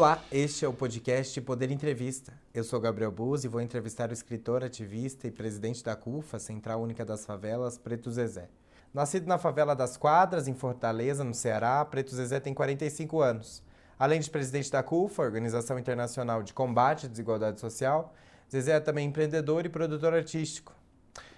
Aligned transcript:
Olá, 0.00 0.18
este 0.32 0.64
é 0.64 0.68
o 0.68 0.72
podcast 0.72 1.38
Poder 1.42 1.70
Entrevista. 1.70 2.32
Eu 2.54 2.64
sou 2.64 2.80
Gabriel 2.80 3.12
Buz 3.12 3.44
e 3.44 3.48
vou 3.48 3.60
entrevistar 3.60 4.08
o 4.08 4.14
escritor, 4.14 4.64
ativista 4.64 5.26
e 5.26 5.30
presidente 5.30 5.84
da 5.84 5.94
CUFA, 5.94 6.38
Central 6.38 6.80
Única 6.80 7.04
das 7.04 7.26
Favelas, 7.26 7.76
Preto 7.76 8.10
Zezé. 8.10 8.48
Nascido 8.94 9.26
na 9.26 9.36
favela 9.36 9.76
das 9.76 9.98
Quadras, 9.98 10.48
em 10.48 10.54
Fortaleza, 10.54 11.22
no 11.22 11.34
Ceará, 11.34 11.84
Preto 11.84 12.14
Zezé 12.14 12.40
tem 12.40 12.54
45 12.54 13.20
anos. 13.20 13.62
Além 13.98 14.20
de 14.20 14.30
presidente 14.30 14.70
da 14.70 14.82
CUFA, 14.82 15.22
Organização 15.22 15.78
Internacional 15.78 16.42
de 16.42 16.54
Combate 16.54 17.04
à 17.04 17.08
Desigualdade 17.10 17.60
Social, 17.60 18.14
Zezé 18.50 18.76
é 18.76 18.80
também 18.80 19.06
empreendedor 19.06 19.66
e 19.66 19.68
produtor 19.68 20.14
artístico. 20.14 20.74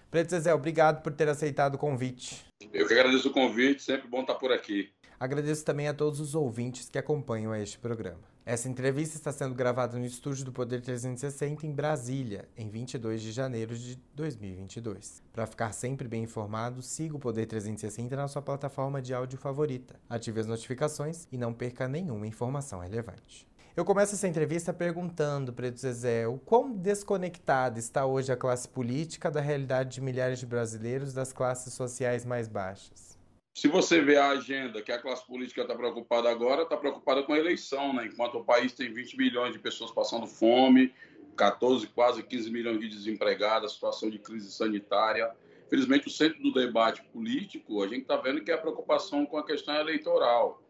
Preto 0.09 0.31
Zezé, 0.31 0.55
obrigado 0.55 1.03
por 1.03 1.13
ter 1.13 1.29
aceitado 1.29 1.75
o 1.75 1.79
convite. 1.79 2.47
Eu 2.73 2.87
que 2.87 2.95
agradeço 2.95 3.29
o 3.29 3.33
convite, 3.33 3.83
sempre 3.83 4.07
bom 4.07 4.21
estar 4.21 4.37
por 4.37 4.53
aqui. 4.53 4.93
Agradeço 5.19 5.65
também 5.65 5.89
a 5.89 5.95
todos 5.95 6.21
os 6.21 6.37
ouvintes 6.37 6.89
que 6.89 6.97
acompanham 6.97 7.53
este 7.57 7.77
programa. 7.77 8.32
Essa 8.45 8.69
entrevista 8.69 9.17
está 9.17 9.31
sendo 9.31 9.55
gravada 9.55 9.97
no 9.97 10.05
estúdio 10.05 10.45
do 10.45 10.51
Poder 10.51 10.81
360 10.81 11.65
em 11.65 11.71
Brasília, 11.71 12.49
em 12.57 12.69
22 12.69 13.23
de 13.23 13.31
janeiro 13.31 13.79
de 13.79 13.97
2022. 14.17 15.23
Para 15.33 15.47
ficar 15.47 15.71
sempre 15.71 16.09
bem 16.09 16.25
informado, 16.25 16.83
siga 16.83 17.15
o 17.15 17.21
Poder 17.21 17.47
360 17.47 18.17
na 18.17 18.27
sua 18.27 18.43
plataforma 18.43 19.01
de 19.01 19.15
áudio 19.15 19.39
favorita, 19.39 19.95
ative 20.11 20.41
as 20.41 20.49
notificações 20.49 21.29
e 21.31 21.39
não 21.39 21.55
perca 21.55 21.87
nenhuma 21.87 22.27
informação 22.27 22.81
relevante. 22.81 23.47
Eu 23.77 23.85
começo 23.85 24.17
essa 24.17 24.27
entrevista 24.27 24.73
perguntando, 24.73 25.53
Preto 25.53 25.79
Zezé, 25.79 26.27
o 26.27 26.37
quão 26.37 26.73
desconectada 26.73 27.79
está 27.79 28.05
hoje 28.05 28.33
a 28.33 28.37
classe 28.37 28.69
política 28.69 29.31
da 29.31 29.41
realidade 29.41 29.95
de 29.95 30.01
milhares 30.01 30.41
de 30.41 30.47
brasileiros 30.47 31.15
das 31.15 31.33
classes 31.33 31.73
sociais 31.75 32.25
mais 32.25 32.49
baixas? 32.49 33.12
Se 33.55 33.69
você 33.69 34.01
vê 34.01 34.17
a 34.17 34.31
agenda 34.31 34.81
que 34.81 34.91
a 34.91 34.99
classe 34.99 35.27
política 35.27 35.63
está 35.63 35.75
preocupada 35.75 36.31
agora, 36.31 36.63
está 36.63 36.77
preocupada 36.77 37.23
com 37.23 37.35
a 37.35 37.39
eleição, 37.39 37.93
né? 37.93 38.07
enquanto 38.07 38.39
o 38.39 38.45
país 38.45 38.73
tem 38.73 38.93
20 38.93 39.17
milhões 39.17 39.53
de 39.53 39.59
pessoas 39.59 39.91
passando 39.91 40.27
fome, 40.27 40.93
14, 41.37 41.87
quase 41.89 42.23
15 42.23 42.51
milhões 42.51 42.81
de 42.81 42.89
desempregados, 42.89 43.75
situação 43.75 44.09
de 44.09 44.19
crise 44.19 44.51
sanitária. 44.51 45.31
Felizmente, 45.69 46.09
o 46.09 46.11
centro 46.11 46.43
do 46.43 46.53
debate 46.53 47.03
político, 47.13 47.83
a 47.83 47.89
gente 47.89 48.03
está 48.03 48.17
vendo 48.17 48.43
que 48.43 48.51
é 48.51 48.55
a 48.55 48.59
preocupação 48.59 49.27
com 49.27 49.37
a 49.37 49.45
questão 49.45 49.75
eleitoral. 49.75 50.63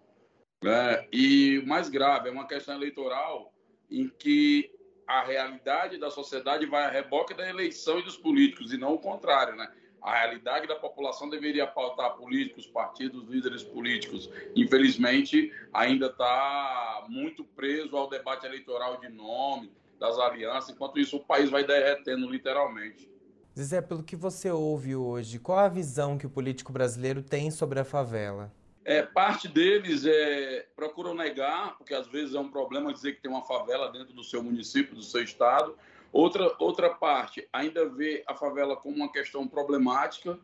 Né? 0.63 1.07
E 1.13 1.63
mais 1.67 1.89
grave 1.89 2.29
é 2.29 2.33
uma 2.33 2.47
questão 2.47 2.75
eleitoral 2.75 3.53
em 3.91 4.09
que 4.09 4.71
a 5.07 5.23
realidade 5.23 5.99
da 5.99 6.11
sociedade 6.11 6.67
vai 6.67 6.85
a 6.85 6.91
reboque 6.91 7.35
da 7.35 7.49
eleição 7.49 7.99
e 7.99 8.03
dos 8.03 8.17
políticos, 8.17 8.73
e 8.73 8.79
não 8.79 8.95
o 8.95 8.99
contrário, 8.99 9.55
né? 9.57 9.71
A 10.03 10.19
realidade 10.19 10.67
da 10.67 10.75
população 10.75 11.31
deveria 11.31 11.67
pautar 11.67 12.17
políticos, 12.17 12.67
partidos, 12.67 13.29
líderes 13.29 13.63
políticos. 13.63 14.29
Infelizmente, 14.57 15.53
ainda 15.73 16.07
está 16.07 17.07
muito 17.09 17.45
preso 17.45 17.97
ao 17.97 18.09
debate 18.09 18.45
eleitoral 18.45 18.99
de 18.99 19.09
nome, 19.09 19.71
das 19.99 20.19
alianças. 20.19 20.71
Enquanto 20.71 20.99
isso, 20.99 21.17
o 21.17 21.25
país 21.25 21.49
vai 21.49 21.65
derretendo 21.65 22.29
literalmente. 22.29 23.09
Zé, 23.57 23.81
pelo 23.81 24.03
que 24.03 24.17
você 24.17 24.51
ouve 24.51 24.97
hoje, 24.97 25.39
qual 25.39 25.59
a 25.59 25.69
visão 25.69 26.19
que 26.19 26.27
o 26.27 26.31
político 26.31 26.73
brasileiro 26.73 27.23
tem 27.23 27.51
sobre 27.51 27.79
a 27.79 27.85
favela? 27.85 28.53
É, 28.85 29.03
parte 29.03 29.47
deles 29.47 30.05
é, 30.05 30.67
procuram 30.75 31.15
negar, 31.15 31.77
porque 31.77 31.95
às 31.95 32.09
vezes 32.09 32.35
é 32.35 32.41
um 32.41 32.51
problema 32.51 32.93
dizer 32.93 33.15
que 33.15 33.23
tem 33.23 33.31
uma 33.31 33.45
favela 33.45 33.93
dentro 33.93 34.13
do 34.13 34.25
seu 34.25 34.43
município, 34.43 34.97
do 34.97 35.03
seu 35.03 35.23
estado, 35.23 35.77
Outra, 36.13 36.55
outra 36.59 36.91
parte 36.91 37.49
ainda 37.53 37.89
vê 37.89 38.23
a 38.27 38.35
favela 38.35 38.77
como 38.77 38.97
uma 38.97 39.11
questão 39.11 39.49
problemática, 39.49 40.39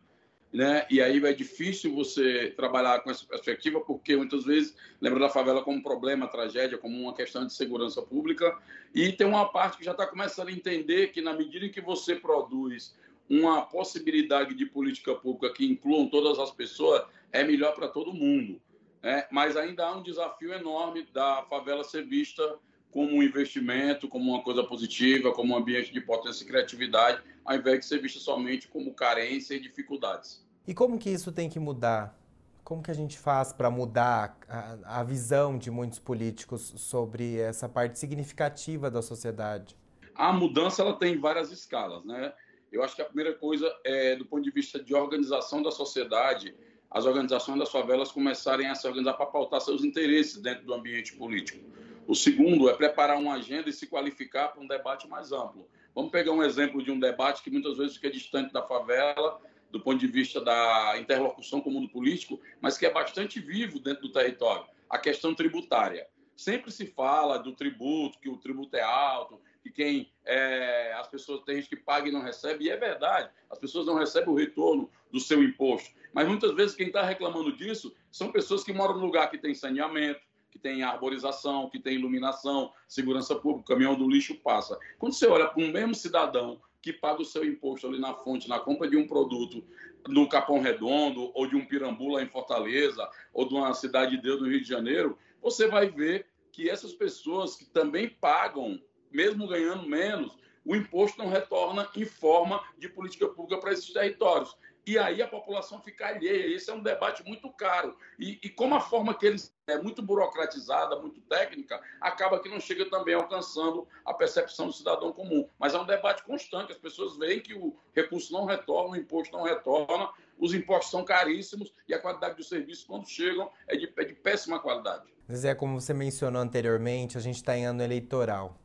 né? 0.50 0.86
E 0.90 1.02
aí 1.02 1.22
é 1.22 1.32
difícil 1.32 1.94
você 1.94 2.54
trabalhar 2.56 3.00
com 3.00 3.10
essa 3.10 3.26
perspectiva, 3.26 3.80
porque 3.80 4.16
muitas 4.16 4.44
vezes 4.44 4.74
lembra 4.98 5.20
da 5.20 5.28
favela 5.28 5.62
como 5.62 5.82
problema, 5.82 6.26
tragédia, 6.26 6.78
como 6.78 6.98
uma 6.98 7.14
questão 7.14 7.46
de 7.46 7.52
segurança 7.52 8.00
pública. 8.00 8.58
E 8.94 9.12
tem 9.12 9.26
uma 9.26 9.52
parte 9.52 9.76
que 9.76 9.84
já 9.84 9.92
está 9.92 10.06
começando 10.06 10.48
a 10.48 10.52
entender 10.52 11.08
que, 11.08 11.20
na 11.20 11.34
medida 11.34 11.66
em 11.66 11.70
que 11.70 11.82
você 11.82 12.14
produz 12.14 12.96
uma 13.28 13.60
possibilidade 13.60 14.54
de 14.54 14.64
política 14.64 15.14
pública 15.14 15.54
que 15.54 15.66
incluam 15.66 16.08
todas 16.08 16.38
as 16.38 16.50
pessoas, 16.50 17.02
é 17.30 17.44
melhor 17.44 17.74
para 17.74 17.88
todo 17.88 18.14
mundo. 18.14 18.58
Né? 19.02 19.26
Mas 19.30 19.54
ainda 19.54 19.84
há 19.84 19.96
um 19.96 20.02
desafio 20.02 20.54
enorme 20.54 21.06
da 21.12 21.42
favela 21.42 21.84
ser 21.84 22.06
vista 22.06 22.58
como 22.90 23.16
um 23.16 23.22
investimento, 23.22 24.08
como 24.08 24.32
uma 24.32 24.42
coisa 24.42 24.64
positiva, 24.64 25.32
como 25.32 25.54
um 25.54 25.56
ambiente 25.56 25.92
de 25.92 26.00
potência 26.00 26.44
e 26.44 26.46
criatividade, 26.46 27.22
ao 27.44 27.56
invés 27.56 27.80
de 27.80 27.86
ser 27.86 28.00
visto 28.00 28.18
somente 28.18 28.68
como 28.68 28.94
carência 28.94 29.54
e 29.54 29.60
dificuldades. 29.60 30.44
E 30.66 30.74
como 30.74 30.98
que 30.98 31.10
isso 31.10 31.32
tem 31.32 31.48
que 31.48 31.58
mudar? 31.58 32.18
Como 32.62 32.82
que 32.82 32.90
a 32.90 32.94
gente 32.94 33.18
faz 33.18 33.52
para 33.52 33.70
mudar 33.70 34.38
a, 34.46 35.00
a, 35.00 35.02
visão 35.02 35.56
de 35.56 35.70
muitos 35.70 35.98
políticos 35.98 36.74
sobre 36.76 37.38
essa 37.38 37.66
parte 37.66 37.98
significativa 37.98 38.90
da 38.90 39.00
sociedade? 39.00 39.74
A 40.14 40.32
mudança 40.32 40.82
ela 40.82 40.92
tem 40.92 41.18
várias 41.18 41.50
escalas, 41.50 42.04
né? 42.04 42.32
Eu 42.70 42.82
acho 42.82 42.94
que 42.94 43.00
a 43.00 43.06
primeira 43.06 43.32
coisa 43.34 43.74
é 43.84 44.16
do 44.16 44.26
ponto 44.26 44.42
de 44.42 44.50
vista 44.50 44.78
de 44.82 44.94
organização 44.94 45.62
da 45.62 45.70
sociedade, 45.70 46.54
as 46.90 47.06
organizações 47.06 47.58
das 47.58 47.70
favelas 47.70 48.12
começarem 48.12 48.66
a 48.66 48.74
se 48.74 48.86
organizar 48.86 49.14
para 49.14 49.26
pautar 49.26 49.60
seus 49.60 49.82
interesses 49.82 50.36
dentro 50.36 50.66
do 50.66 50.74
ambiente 50.74 51.14
político. 51.16 51.64
O 52.08 52.14
segundo 52.14 52.70
é 52.70 52.72
preparar 52.72 53.18
uma 53.18 53.34
agenda 53.34 53.68
e 53.68 53.72
se 53.72 53.86
qualificar 53.86 54.48
para 54.48 54.62
um 54.62 54.66
debate 54.66 55.06
mais 55.06 55.30
amplo. 55.30 55.68
Vamos 55.94 56.10
pegar 56.10 56.32
um 56.32 56.42
exemplo 56.42 56.82
de 56.82 56.90
um 56.90 56.98
debate 56.98 57.42
que 57.42 57.50
muitas 57.50 57.76
vezes 57.76 57.96
fica 57.96 58.10
distante 58.10 58.50
da 58.50 58.62
favela, 58.62 59.38
do 59.70 59.78
ponto 59.78 59.98
de 59.98 60.06
vista 60.06 60.40
da 60.40 60.94
interlocução 60.98 61.60
com 61.60 61.68
o 61.68 61.72
mundo 61.74 61.90
político, 61.90 62.40
mas 62.62 62.78
que 62.78 62.86
é 62.86 62.90
bastante 62.90 63.38
vivo 63.40 63.78
dentro 63.78 64.04
do 64.04 64.10
território 64.10 64.64
a 64.88 64.96
questão 64.96 65.34
tributária. 65.34 66.08
Sempre 66.34 66.70
se 66.70 66.86
fala 66.86 67.38
do 67.38 67.52
tributo, 67.52 68.18
que 68.18 68.30
o 68.30 68.38
tributo 68.38 68.74
é 68.74 68.80
alto, 68.80 69.38
que 69.62 69.70
quem 69.70 70.10
é, 70.24 70.94
as 70.94 71.08
pessoas 71.08 71.42
têm 71.42 71.56
gente 71.56 71.68
que 71.68 71.76
paga 71.76 72.08
e 72.08 72.12
não 72.12 72.22
recebe, 72.22 72.64
e 72.64 72.70
é 72.70 72.76
verdade, 72.78 73.28
as 73.50 73.58
pessoas 73.58 73.84
não 73.84 73.96
recebem 73.96 74.30
o 74.30 74.34
retorno 74.34 74.90
do 75.12 75.20
seu 75.20 75.42
imposto. 75.42 75.90
Mas 76.14 76.26
muitas 76.26 76.54
vezes 76.54 76.74
quem 76.74 76.86
está 76.86 77.02
reclamando 77.02 77.54
disso 77.54 77.94
são 78.10 78.32
pessoas 78.32 78.64
que 78.64 78.72
moram 78.72 78.96
no 78.96 79.04
lugar 79.04 79.30
que 79.30 79.36
tem 79.36 79.54
saneamento, 79.54 80.26
que 80.50 80.58
tem 80.58 80.82
arborização, 80.82 81.68
que 81.68 81.78
tem 81.78 81.94
iluminação, 81.94 82.72
segurança 82.86 83.34
pública, 83.34 83.60
o 83.60 83.74
caminhão 83.74 83.94
do 83.94 84.08
lixo 84.08 84.34
passa. 84.36 84.78
Quando 84.98 85.12
você 85.12 85.26
olha 85.26 85.46
para 85.46 85.62
um 85.62 85.70
mesmo 85.70 85.94
cidadão 85.94 86.60
que 86.80 86.92
paga 86.92 87.22
o 87.22 87.24
seu 87.24 87.44
imposto 87.44 87.86
ali 87.86 87.98
na 87.98 88.14
fonte, 88.14 88.48
na 88.48 88.58
compra 88.58 88.88
de 88.88 88.96
um 88.96 89.06
produto 89.06 89.64
no 90.06 90.28
Capão 90.28 90.60
Redondo, 90.60 91.30
ou 91.34 91.46
de 91.46 91.56
um 91.56 91.64
Pirambula 91.64 92.22
em 92.22 92.28
Fortaleza, 92.28 93.08
ou 93.32 93.46
de 93.46 93.54
uma 93.54 93.74
cidade 93.74 94.16
de 94.16 94.22
Deus 94.22 94.40
no 94.40 94.48
Rio 94.48 94.60
de 94.60 94.68
Janeiro, 94.68 95.18
você 95.42 95.66
vai 95.66 95.90
ver 95.90 96.26
que 96.52 96.68
essas 96.68 96.92
pessoas 96.92 97.56
que 97.56 97.64
também 97.64 98.08
pagam, 98.08 98.80
mesmo 99.10 99.46
ganhando 99.46 99.88
menos, 99.88 100.36
o 100.64 100.76
imposto 100.76 101.18
não 101.18 101.28
retorna 101.28 101.88
em 101.96 102.04
forma 102.04 102.62
de 102.78 102.88
política 102.88 103.28
pública 103.28 103.60
para 103.60 103.72
esses 103.72 103.92
territórios 103.92 104.56
e 104.88 104.96
aí 104.96 105.20
a 105.20 105.28
população 105.28 105.82
fica 105.82 106.06
alheia. 106.06 106.56
Esse 106.56 106.70
é 106.70 106.74
um 106.74 106.82
debate 106.82 107.22
muito 107.22 107.52
caro. 107.52 107.94
E, 108.18 108.40
e, 108.42 108.48
como 108.48 108.74
a 108.74 108.80
forma 108.80 109.12
que 109.12 109.26
eles 109.26 109.54
é 109.66 109.76
muito 109.76 110.00
burocratizada, 110.00 110.98
muito 110.98 111.20
técnica, 111.20 111.78
acaba 112.00 112.40
que 112.40 112.48
não 112.48 112.58
chega 112.58 112.88
também 112.88 113.14
alcançando 113.14 113.86
a 114.02 114.14
percepção 114.14 114.66
do 114.68 114.72
cidadão 114.72 115.12
comum. 115.12 115.46
Mas 115.58 115.74
é 115.74 115.78
um 115.78 115.84
debate 115.84 116.22
constante. 116.22 116.72
As 116.72 116.78
pessoas 116.78 117.18
veem 117.18 117.38
que 117.38 117.52
o 117.52 117.76
recurso 117.94 118.32
não 118.32 118.46
retorna, 118.46 118.92
o 118.92 118.96
imposto 118.96 119.36
não 119.36 119.44
retorna, 119.44 120.08
os 120.38 120.54
impostos 120.54 120.90
são 120.90 121.04
caríssimos 121.04 121.70
e 121.86 121.92
a 121.92 121.98
qualidade 121.98 122.36
dos 122.36 122.48
serviços, 122.48 122.84
quando 122.84 123.06
chegam, 123.06 123.50
é 123.66 123.76
de, 123.76 123.92
é 123.94 124.04
de 124.04 124.14
péssima 124.14 124.58
qualidade. 124.58 125.04
Zé, 125.30 125.54
como 125.54 125.78
você 125.78 125.92
mencionou 125.92 126.40
anteriormente, 126.40 127.18
a 127.18 127.20
gente 127.20 127.36
está 127.36 127.54
em 127.54 127.66
ano 127.66 127.82
eleitoral. 127.82 128.56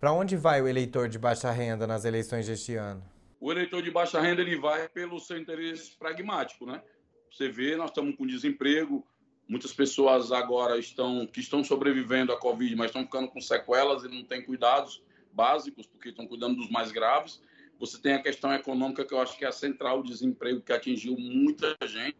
Para 0.00 0.10
onde 0.10 0.38
vai 0.38 0.62
o 0.62 0.68
eleitor 0.68 1.06
de 1.06 1.18
baixa 1.18 1.50
renda 1.50 1.86
nas 1.86 2.06
eleições 2.06 2.46
deste 2.46 2.76
ano? 2.76 3.13
O 3.44 3.52
eleitor 3.52 3.82
de 3.82 3.90
baixa 3.90 4.18
renda 4.22 4.40
ele 4.40 4.56
vai 4.56 4.88
pelo 4.88 5.20
seu 5.20 5.36
interesse 5.36 5.94
pragmático, 5.98 6.64
né? 6.64 6.82
Você 7.30 7.46
vê, 7.46 7.76
nós 7.76 7.90
estamos 7.90 8.16
com 8.16 8.26
desemprego, 8.26 9.06
muitas 9.46 9.70
pessoas 9.70 10.32
agora 10.32 10.78
estão 10.78 11.26
que 11.26 11.40
estão 11.40 11.62
sobrevivendo 11.62 12.32
à 12.32 12.38
Covid, 12.38 12.74
mas 12.74 12.86
estão 12.86 13.02
ficando 13.02 13.28
com 13.28 13.42
sequelas 13.42 14.02
e 14.02 14.08
não 14.08 14.24
têm 14.24 14.42
cuidados 14.42 15.04
básicos, 15.30 15.86
porque 15.86 16.08
estão 16.08 16.26
cuidando 16.26 16.56
dos 16.56 16.70
mais 16.70 16.90
graves. 16.90 17.42
Você 17.84 17.98
tem 17.98 18.14
a 18.14 18.22
questão 18.22 18.50
econômica, 18.54 19.04
que 19.04 19.12
eu 19.12 19.20
acho 19.20 19.36
que 19.36 19.44
é 19.44 19.48
a 19.48 19.52
central, 19.52 20.00
o 20.00 20.02
desemprego, 20.02 20.62
que 20.62 20.72
atingiu 20.72 21.14
muita 21.18 21.76
gente. 21.86 22.16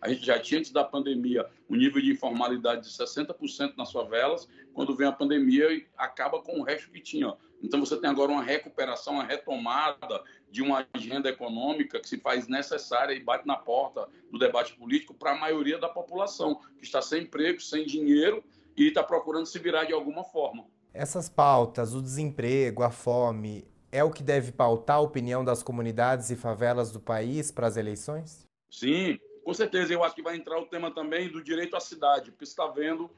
A 0.00 0.08
gente 0.08 0.24
já 0.24 0.38
tinha, 0.38 0.58
antes 0.58 0.70
da 0.70 0.82
pandemia, 0.82 1.46
um 1.68 1.76
nível 1.76 2.00
de 2.00 2.12
informalidade 2.12 2.88
de 2.88 2.96
60% 2.96 3.76
nas 3.76 3.92
favelas. 3.92 4.48
Quando 4.72 4.96
vem 4.96 5.06
a 5.06 5.12
pandemia, 5.12 5.86
acaba 5.98 6.40
com 6.40 6.60
o 6.60 6.62
resto 6.62 6.90
que 6.90 6.98
tinha. 6.98 7.36
Então, 7.62 7.78
você 7.78 7.94
tem 8.00 8.08
agora 8.08 8.32
uma 8.32 8.42
recuperação, 8.42 9.14
uma 9.14 9.24
retomada 9.24 10.22
de 10.50 10.62
uma 10.62 10.86
agenda 10.94 11.28
econômica 11.28 12.00
que 12.00 12.08
se 12.08 12.16
faz 12.16 12.48
necessária 12.48 13.12
e 13.12 13.20
bate 13.20 13.46
na 13.46 13.56
porta 13.56 14.08
do 14.30 14.38
debate 14.38 14.74
político 14.76 15.12
para 15.12 15.32
a 15.32 15.38
maioria 15.38 15.76
da 15.76 15.90
população, 15.90 16.58
que 16.78 16.84
está 16.84 17.02
sem 17.02 17.24
emprego, 17.24 17.60
sem 17.60 17.84
dinheiro 17.84 18.42
e 18.74 18.88
está 18.88 19.02
procurando 19.02 19.44
se 19.44 19.58
virar 19.58 19.84
de 19.84 19.92
alguma 19.92 20.24
forma. 20.24 20.64
Essas 20.94 21.28
pautas, 21.28 21.94
o 21.94 22.00
desemprego, 22.00 22.82
a 22.82 22.90
fome, 22.90 23.70
é 23.92 24.02
o 24.02 24.10
que 24.10 24.22
deve 24.22 24.50
pautar 24.50 24.96
a 24.96 25.00
opinião 25.00 25.44
das 25.44 25.62
comunidades 25.62 26.30
e 26.30 26.36
favelas 26.36 26.90
do 26.90 26.98
país 26.98 27.52
para 27.52 27.66
as 27.66 27.76
eleições? 27.76 28.48
Sim, 28.70 29.20
com 29.44 29.52
certeza. 29.52 29.92
Eu 29.92 30.02
acho 30.02 30.14
que 30.14 30.22
vai 30.22 30.34
entrar 30.34 30.58
o 30.58 30.64
tema 30.64 30.90
também 30.90 31.28
do 31.28 31.44
direito 31.44 31.76
à 31.76 31.80
cidade, 31.80 32.30
porque 32.30 32.44
está 32.44 32.66
vendo 32.66 33.10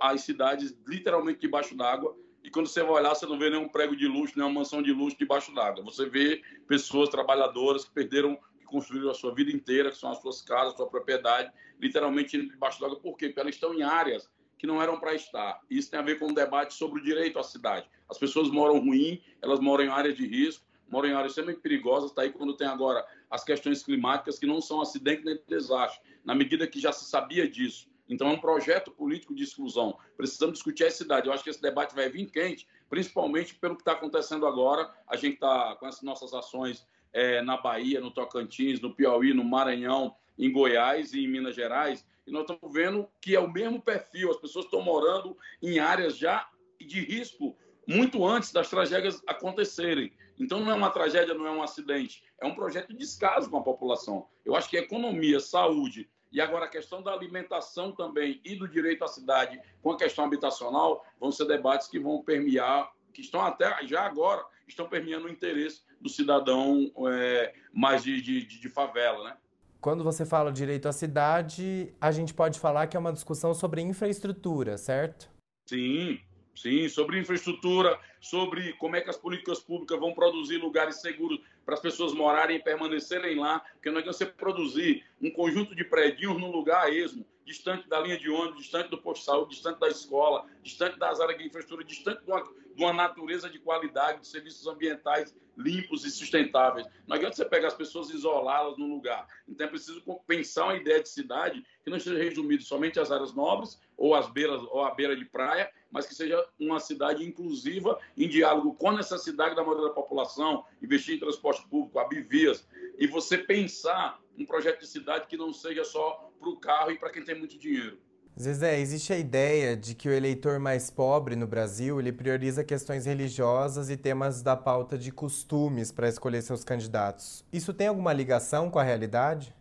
as 0.00 0.20
cidades 0.20 0.72
literalmente 0.86 1.40
debaixo 1.40 1.76
d'água. 1.76 2.16
E 2.44 2.50
quando 2.50 2.68
você 2.68 2.80
vai 2.82 2.92
olhar, 2.92 3.14
você 3.14 3.26
não 3.26 3.38
vê 3.38 3.50
nenhum 3.50 3.68
prego 3.68 3.96
de 3.96 4.06
luxo, 4.06 4.34
nenhuma 4.36 4.60
mansão 4.60 4.80
de 4.80 4.92
luxo 4.92 5.18
debaixo 5.18 5.52
d'água. 5.52 5.82
Você 5.84 6.08
vê 6.08 6.40
pessoas 6.68 7.08
trabalhadoras 7.08 7.84
que 7.84 7.90
perderam, 7.90 8.38
que 8.58 8.64
construíram 8.64 9.10
a 9.10 9.14
sua 9.14 9.34
vida 9.34 9.50
inteira, 9.50 9.90
que 9.90 9.98
são 9.98 10.12
as 10.12 10.18
suas 10.20 10.40
casas, 10.40 10.74
a 10.74 10.76
sua 10.76 10.86
propriedade, 10.86 11.52
literalmente 11.80 12.40
debaixo 12.40 12.80
d'água. 12.80 13.00
Por 13.00 13.16
quê? 13.16 13.26
Porque 13.26 13.40
elas 13.40 13.54
estão 13.56 13.74
em 13.74 13.82
áreas 13.82 14.30
que 14.60 14.66
não 14.66 14.80
eram 14.80 15.00
para 15.00 15.14
estar. 15.14 15.58
Isso 15.70 15.90
tem 15.90 15.98
a 15.98 16.02
ver 16.02 16.18
com 16.18 16.26
o 16.26 16.34
debate 16.34 16.74
sobre 16.74 17.00
o 17.00 17.02
direito 17.02 17.38
à 17.38 17.42
cidade. 17.42 17.88
As 18.06 18.18
pessoas 18.18 18.50
moram 18.50 18.78
ruim, 18.78 19.22
elas 19.40 19.58
moram 19.58 19.84
em 19.84 19.88
áreas 19.88 20.14
de 20.14 20.26
risco, 20.26 20.62
moram 20.86 21.08
em 21.08 21.14
áreas 21.14 21.30
extremamente 21.32 21.62
perigosas. 21.62 22.10
Está 22.10 22.22
aí 22.22 22.30
quando 22.30 22.54
tem 22.54 22.66
agora 22.66 23.02
as 23.30 23.42
questões 23.42 23.82
climáticas, 23.82 24.38
que 24.38 24.44
não 24.44 24.60
são 24.60 24.82
acidente 24.82 25.24
nem 25.24 25.38
desastre, 25.48 26.02
na 26.22 26.34
medida 26.34 26.66
que 26.66 26.78
já 26.78 26.92
se 26.92 27.06
sabia 27.06 27.48
disso. 27.48 27.88
Então, 28.06 28.28
é 28.28 28.32
um 28.32 28.38
projeto 28.38 28.90
político 28.90 29.34
de 29.34 29.44
exclusão. 29.44 29.96
Precisamos 30.14 30.56
discutir 30.56 30.84
a 30.84 30.90
cidade. 30.90 31.28
Eu 31.28 31.32
acho 31.32 31.42
que 31.42 31.48
esse 31.48 31.62
debate 31.62 31.94
vai 31.94 32.10
vir 32.10 32.26
quente, 32.26 32.68
principalmente 32.90 33.54
pelo 33.54 33.76
que 33.76 33.80
está 33.80 33.92
acontecendo 33.92 34.46
agora. 34.46 34.92
A 35.06 35.16
gente 35.16 35.34
está 35.34 35.74
com 35.76 35.86
as 35.86 36.02
nossas 36.02 36.34
ações 36.34 36.86
é, 37.14 37.40
na 37.40 37.56
Bahia, 37.56 37.98
no 37.98 38.10
Tocantins, 38.10 38.78
no 38.78 38.94
Piauí, 38.94 39.32
no 39.32 39.44
Maranhão, 39.44 40.14
em 40.38 40.52
Goiás 40.52 41.14
e 41.14 41.24
em 41.24 41.28
Minas 41.28 41.54
Gerais, 41.54 42.04
e 42.30 42.32
nós 42.32 42.48
estamos 42.48 42.72
vendo 42.72 43.08
que 43.20 43.34
é 43.34 43.40
o 43.40 43.50
mesmo 43.50 43.82
perfil, 43.82 44.30
as 44.30 44.36
pessoas 44.36 44.64
estão 44.64 44.80
morando 44.80 45.36
em 45.60 45.78
áreas 45.78 46.16
já 46.16 46.48
de 46.80 47.00
risco 47.00 47.56
muito 47.86 48.24
antes 48.24 48.52
das 48.52 48.70
tragédias 48.70 49.20
acontecerem. 49.26 50.12
Então 50.38 50.60
não 50.60 50.70
é 50.70 50.74
uma 50.74 50.90
tragédia, 50.90 51.34
não 51.34 51.46
é 51.46 51.50
um 51.50 51.62
acidente, 51.62 52.22
é 52.40 52.46
um 52.46 52.54
projeto 52.54 52.88
de 52.88 52.96
descaso 52.96 53.50
com 53.50 53.58
a 53.58 53.62
população. 53.62 54.28
Eu 54.44 54.54
acho 54.54 54.70
que 54.70 54.76
economia, 54.76 55.40
saúde 55.40 56.08
e 56.32 56.40
agora 56.40 56.66
a 56.66 56.68
questão 56.68 57.02
da 57.02 57.12
alimentação 57.12 57.92
também 57.92 58.40
e 58.44 58.54
do 58.54 58.68
direito 58.68 59.04
à 59.04 59.08
cidade 59.08 59.60
com 59.82 59.90
a 59.90 59.98
questão 59.98 60.24
habitacional 60.24 61.04
vão 61.18 61.32
ser 61.32 61.46
debates 61.46 61.88
que 61.88 61.98
vão 61.98 62.22
permear, 62.22 62.90
que 63.12 63.20
estão 63.20 63.40
até 63.42 63.84
já 63.86 64.02
agora 64.02 64.44
estão 64.68 64.88
permeando 64.88 65.26
o 65.26 65.30
interesse 65.30 65.82
do 66.00 66.08
cidadão 66.08 66.90
é, 67.12 67.52
mais 67.72 68.04
de, 68.04 68.22
de, 68.22 68.44
de 68.44 68.68
favela, 68.68 69.24
né? 69.24 69.36
Quando 69.80 70.04
você 70.04 70.26
fala 70.26 70.52
direito 70.52 70.86
à 70.86 70.92
cidade, 70.92 71.94
a 71.98 72.12
gente 72.12 72.34
pode 72.34 72.60
falar 72.60 72.86
que 72.86 72.96
é 72.98 73.00
uma 73.00 73.12
discussão 73.12 73.54
sobre 73.54 73.80
infraestrutura, 73.80 74.76
certo? 74.76 75.30
Sim, 75.66 76.20
sim, 76.54 76.86
sobre 76.86 77.18
infraestrutura, 77.18 77.98
sobre 78.20 78.74
como 78.74 78.96
é 78.96 79.00
que 79.00 79.08
as 79.08 79.16
políticas 79.16 79.58
públicas 79.58 79.98
vão 79.98 80.12
produzir 80.12 80.58
lugares 80.58 81.00
seguros 81.00 81.40
para 81.64 81.74
as 81.74 81.80
pessoas 81.80 82.12
morarem 82.12 82.58
e 82.58 82.62
permanecerem 82.62 83.38
lá, 83.38 83.60
porque 83.72 83.90
não 83.90 83.98
adianta 83.98 84.18
você 84.18 84.26
produzir 84.26 85.02
um 85.20 85.30
conjunto 85.30 85.74
de 85.74 85.84
prédios 85.84 86.38
num 86.38 86.50
lugar 86.50 86.92
esmo, 86.92 87.24
distante 87.46 87.88
da 87.88 88.00
linha 88.00 88.18
de 88.18 88.28
ônibus, 88.28 88.60
distante 88.60 88.90
do 88.90 88.98
posto 88.98 89.20
de 89.20 89.26
saúde, 89.26 89.50
distante 89.54 89.80
da 89.80 89.88
escola, 89.88 90.46
distante 90.62 90.98
das 90.98 91.20
áreas 91.20 91.38
de 91.38 91.46
infraestrutura, 91.46 91.86
distante 91.86 92.22
de 92.22 92.30
uma, 92.30 92.46
uma 92.84 92.92
natureza 92.92 93.48
de 93.48 93.58
qualidade, 93.58 94.20
de 94.20 94.28
serviços 94.28 94.66
ambientais 94.66 95.34
limpos 95.56 96.04
e 96.04 96.10
sustentáveis. 96.10 96.86
Não 97.06 97.16
adianta 97.16 97.36
você 97.36 97.44
pegar 97.44 97.68
as 97.68 97.74
pessoas 97.74 98.10
e 98.10 98.16
isolá-las 98.16 98.78
num 98.78 98.88
lugar. 98.88 99.26
Então 99.48 99.66
é 99.66 99.70
preciso 99.70 100.02
pensar 100.26 100.64
uma 100.64 100.76
ideia 100.76 101.02
de 101.02 101.08
cidade 101.08 101.64
que 101.84 101.90
não 101.90 101.98
esteja 101.98 102.18
resumido 102.18 102.62
somente 102.62 102.98
às 102.98 103.10
áreas 103.10 103.34
nobres 103.34 103.80
ou 103.96 104.14
às 104.14 104.30
beiras 104.30 104.62
ou 104.62 104.82
à 104.82 104.94
beira 104.94 105.14
de 105.14 105.24
praia, 105.24 105.70
mas 105.90 106.06
que 106.06 106.14
seja 106.14 106.42
uma 106.58 106.80
cidade 106.80 107.24
inclusiva, 107.24 107.98
em 108.16 108.28
diálogo 108.28 108.74
com 108.74 108.88
a 108.88 108.96
necessidade 108.96 109.54
da 109.54 109.62
maioria 109.62 109.88
da 109.88 109.94
população, 109.94 110.64
investir 110.80 111.16
em 111.16 111.18
transporte 111.18 111.66
público, 111.68 111.98
abrir 111.98 112.22
vias, 112.22 112.66
e 112.98 113.06
você 113.06 113.36
pensar 113.36 114.20
um 114.38 114.46
projeto 114.46 114.80
de 114.80 114.86
cidade 114.86 115.26
que 115.26 115.36
não 115.36 115.52
seja 115.52 115.84
só 115.84 116.30
para 116.38 116.48
o 116.48 116.56
carro 116.56 116.92
e 116.92 116.98
para 116.98 117.10
quem 117.10 117.22
tem 117.22 117.34
muito 117.34 117.58
dinheiro. 117.58 117.98
Zezé, 118.38 118.78
existe 118.78 119.12
a 119.12 119.18
ideia 119.18 119.76
de 119.76 119.94
que 119.94 120.08
o 120.08 120.12
eleitor 120.12 120.58
mais 120.58 120.90
pobre 120.90 121.36
no 121.36 121.46
Brasil 121.46 122.00
ele 122.00 122.12
prioriza 122.12 122.64
questões 122.64 123.06
religiosas 123.06 123.90
e 123.90 123.96
temas 123.96 124.42
da 124.42 124.56
pauta 124.56 124.96
de 124.96 125.12
costumes 125.12 125.92
para 125.92 126.08
escolher 126.08 126.42
seus 126.42 126.64
candidatos. 126.64 127.44
Isso 127.52 127.74
tem 127.74 127.88
alguma 127.88 128.12
ligação 128.12 128.70
com 128.70 128.78
a 128.78 128.82
realidade? 128.82 129.54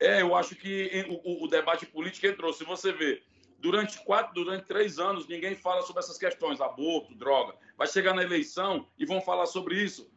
É, 0.00 0.20
eu 0.20 0.34
acho 0.34 0.54
que 0.54 1.20
o, 1.24 1.44
o, 1.44 1.48
debate 1.48 1.86
político 1.86 2.26
entrou. 2.26 2.52
Se 2.52 2.64
você 2.64 2.92
vê, 2.92 3.22
durante 3.58 4.02
quatro, 4.04 4.34
durante 4.34 4.66
três 4.66 4.98
anos, 4.98 5.26
ninguém 5.26 5.54
fala 5.54 5.82
sobre 5.82 6.00
essas 6.00 6.18
questões, 6.18 6.60
aborto, 6.60 7.14
droga. 7.14 7.54
Vai 7.78 7.86
chegar 7.86 8.14
na 8.14 8.22
eleição 8.22 8.86
e 8.98 9.06
vão 9.06 9.20
falar 9.20 9.46
sobre 9.46 9.82
isso. 9.82 10.10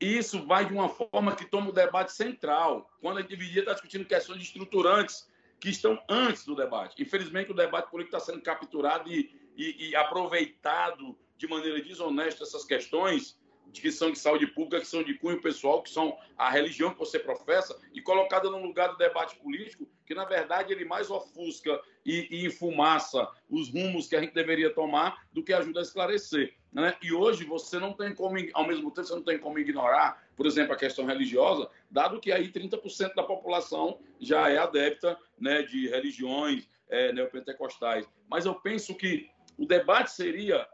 E 0.00 0.18
isso 0.18 0.44
vai 0.44 0.64
de 0.64 0.72
uma 0.72 0.88
forma 0.88 1.36
que 1.36 1.44
toma 1.44 1.70
o 1.70 1.72
debate 1.72 2.12
central. 2.12 2.90
Quando 3.00 3.18
a 3.18 3.20
gente 3.20 3.30
deveria 3.30 3.60
estar 3.60 3.74
discutindo 3.74 4.04
questões 4.04 4.42
estruturantes 4.42 5.30
que 5.62 5.70
estão 5.70 5.96
antes 6.08 6.44
do 6.44 6.56
debate. 6.56 7.00
Infelizmente, 7.00 7.52
o 7.52 7.54
debate 7.54 7.88
político 7.88 8.16
está 8.16 8.32
sendo 8.32 8.42
capturado 8.42 9.08
e, 9.08 9.30
e, 9.56 9.90
e 9.90 9.96
aproveitado 9.96 11.16
de 11.36 11.46
maneira 11.46 11.80
desonesta 11.80 12.42
essas 12.42 12.64
questões 12.64 13.40
que 13.80 13.90
são 13.90 14.10
de 14.10 14.18
saúde 14.18 14.46
pública, 14.46 14.80
que 14.80 14.86
são 14.86 15.02
de 15.02 15.14
cunho 15.14 15.40
pessoal, 15.40 15.82
que 15.82 15.90
são 15.90 16.16
a 16.36 16.50
religião 16.50 16.92
que 16.92 16.98
você 16.98 17.18
professa, 17.18 17.78
e 17.94 18.00
colocada 18.00 18.50
no 18.50 18.60
lugar 18.60 18.88
do 18.88 18.96
debate 18.96 19.36
político, 19.36 19.88
que 20.04 20.14
na 20.14 20.24
verdade 20.24 20.72
ele 20.72 20.84
mais 20.84 21.10
ofusca 21.10 21.80
e, 22.04 22.28
e 22.30 22.46
enfumaça 22.46 23.28
os 23.48 23.70
rumos 23.70 24.08
que 24.08 24.16
a 24.16 24.20
gente 24.20 24.34
deveria 24.34 24.74
tomar 24.74 25.26
do 25.32 25.42
que 25.42 25.52
ajuda 25.52 25.80
a 25.80 25.82
esclarecer. 25.82 26.54
Né? 26.72 26.96
E 27.02 27.12
hoje 27.12 27.44
você 27.44 27.78
não 27.78 27.92
tem 27.92 28.14
como, 28.14 28.36
ao 28.54 28.66
mesmo 28.66 28.90
tempo, 28.90 29.06
você 29.06 29.14
não 29.14 29.22
tem 29.22 29.38
como 29.38 29.58
ignorar, 29.58 30.22
por 30.36 30.46
exemplo, 30.46 30.72
a 30.72 30.76
questão 30.76 31.04
religiosa, 31.04 31.68
dado 31.90 32.20
que 32.20 32.32
aí 32.32 32.50
30% 32.50 33.14
da 33.14 33.22
população 33.22 34.00
já 34.18 34.48
é 34.50 34.58
adepta 34.58 35.18
né, 35.38 35.62
de 35.62 35.88
religiões 35.88 36.68
é, 36.88 37.12
neopentecostais. 37.12 38.08
Mas 38.28 38.46
eu 38.46 38.54
penso 38.54 38.94
que 38.94 39.30
o 39.58 39.66
debate 39.66 40.10
seria 40.10 40.66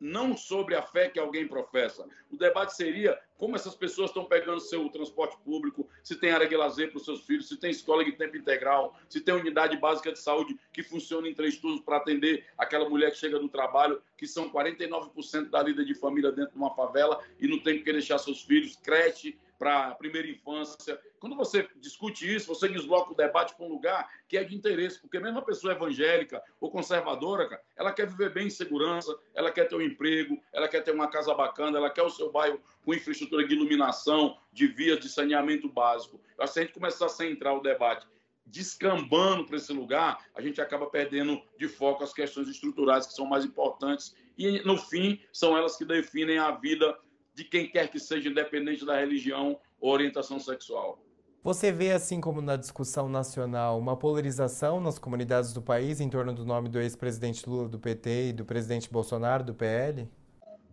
não 0.00 0.36
sobre 0.36 0.74
a 0.74 0.82
fé 0.82 1.08
que 1.08 1.18
alguém 1.18 1.46
professa. 1.46 2.06
O 2.30 2.36
debate 2.36 2.74
seria 2.74 3.18
como 3.36 3.56
essas 3.56 3.74
pessoas 3.74 4.10
estão 4.10 4.24
pegando 4.24 4.60
seu 4.60 4.88
transporte 4.88 5.36
público, 5.44 5.88
se 6.02 6.16
tem 6.16 6.30
área 6.30 6.48
de 6.48 6.56
lazer 6.56 6.90
para 6.90 6.98
os 6.98 7.04
seus 7.04 7.24
filhos, 7.26 7.48
se 7.48 7.56
tem 7.56 7.70
escola 7.70 8.04
de 8.04 8.12
tempo 8.12 8.36
integral, 8.36 8.96
se 9.08 9.20
tem 9.20 9.34
unidade 9.34 9.76
básica 9.76 10.12
de 10.12 10.18
saúde 10.18 10.58
que 10.72 10.82
funciona 10.82 11.28
em 11.28 11.34
três 11.34 11.56
turnos 11.58 11.80
para 11.80 11.96
atender 11.96 12.46
aquela 12.56 12.88
mulher 12.88 13.10
que 13.10 13.18
chega 13.18 13.38
do 13.38 13.48
trabalho, 13.48 14.00
que 14.16 14.26
são 14.26 14.50
49% 14.50 15.50
da 15.50 15.62
líder 15.62 15.84
de 15.84 15.94
família 15.94 16.30
dentro 16.30 16.52
de 16.52 16.58
uma 16.58 16.74
favela 16.74 17.22
e 17.38 17.48
não 17.48 17.58
tem 17.58 17.82
que 17.82 17.92
deixar 17.92 18.18
seus 18.18 18.42
filhos, 18.42 18.76
creche, 18.76 19.38
para 19.58 19.88
a 19.88 19.94
primeira 19.94 20.28
infância. 20.28 20.98
Quando 21.18 21.36
você 21.36 21.68
discute 21.76 22.32
isso, 22.32 22.48
você 22.48 22.68
desloca 22.68 23.12
o 23.12 23.16
debate 23.16 23.54
para 23.54 23.64
um 23.64 23.68
lugar 23.68 24.08
que 24.28 24.36
é 24.36 24.44
de 24.44 24.54
interesse, 24.54 25.00
porque 25.00 25.18
mesmo 25.18 25.38
a 25.38 25.42
pessoa 25.42 25.72
evangélica 25.72 26.42
ou 26.60 26.70
conservadora, 26.70 27.48
cara, 27.48 27.62
ela 27.76 27.92
quer 27.92 28.06
viver 28.06 28.32
bem 28.32 28.46
em 28.46 28.50
segurança, 28.50 29.16
ela 29.34 29.50
quer 29.50 29.66
ter 29.66 29.76
um 29.76 29.82
emprego, 29.82 30.40
ela 30.52 30.68
quer 30.68 30.82
ter 30.82 30.92
uma 30.92 31.08
casa 31.08 31.34
bacana, 31.34 31.78
ela 31.78 31.90
quer 31.90 32.02
o 32.02 32.10
seu 32.10 32.30
bairro 32.30 32.60
com 32.84 32.94
infraestrutura 32.94 33.46
de 33.46 33.54
iluminação, 33.54 34.36
de 34.52 34.66
vias 34.66 35.00
de 35.00 35.08
saneamento 35.08 35.68
básico. 35.68 36.20
Eu 36.36 36.44
acho 36.44 36.52
que 36.52 36.54
se 36.54 36.60
a 36.60 36.62
gente 36.64 36.74
começar 36.74 37.06
a 37.06 37.08
centrar 37.08 37.56
o 37.56 37.62
debate 37.62 38.06
descambando 38.46 39.46
para 39.46 39.56
esse 39.56 39.72
lugar, 39.72 40.18
a 40.34 40.40
gente 40.40 40.60
acaba 40.60 40.86
perdendo 40.86 41.40
de 41.58 41.66
foco 41.66 42.04
as 42.04 42.12
questões 42.12 42.48
estruturais 42.48 43.06
que 43.06 43.14
são 43.14 43.26
mais 43.26 43.44
importantes 43.44 44.14
e, 44.36 44.60
no 44.64 44.76
fim, 44.76 45.20
são 45.32 45.56
elas 45.56 45.76
que 45.76 45.84
definem 45.84 46.38
a 46.38 46.50
vida 46.50 46.96
de 47.34 47.44
quem 47.44 47.68
quer 47.68 47.88
que 47.90 47.98
seja, 47.98 48.28
independente 48.28 48.84
da 48.84 48.98
religião 48.98 49.58
ou 49.80 49.92
orientação 49.92 50.38
sexual. 50.38 51.04
Você 51.42 51.70
vê, 51.70 51.92
assim 51.92 52.22
como 52.22 52.40
na 52.40 52.56
discussão 52.56 53.06
nacional, 53.06 53.78
uma 53.78 53.96
polarização 53.96 54.80
nas 54.80 54.98
comunidades 54.98 55.52
do 55.52 55.60
país 55.60 56.00
em 56.00 56.08
torno 56.08 56.32
do 56.32 56.44
nome 56.44 56.70
do 56.70 56.80
ex-presidente 56.80 57.46
Lula 57.46 57.68
do 57.68 57.78
PT 57.78 58.28
e 58.28 58.32
do 58.32 58.46
presidente 58.46 58.90
Bolsonaro 58.90 59.44
do 59.44 59.54
PL? 59.54 60.08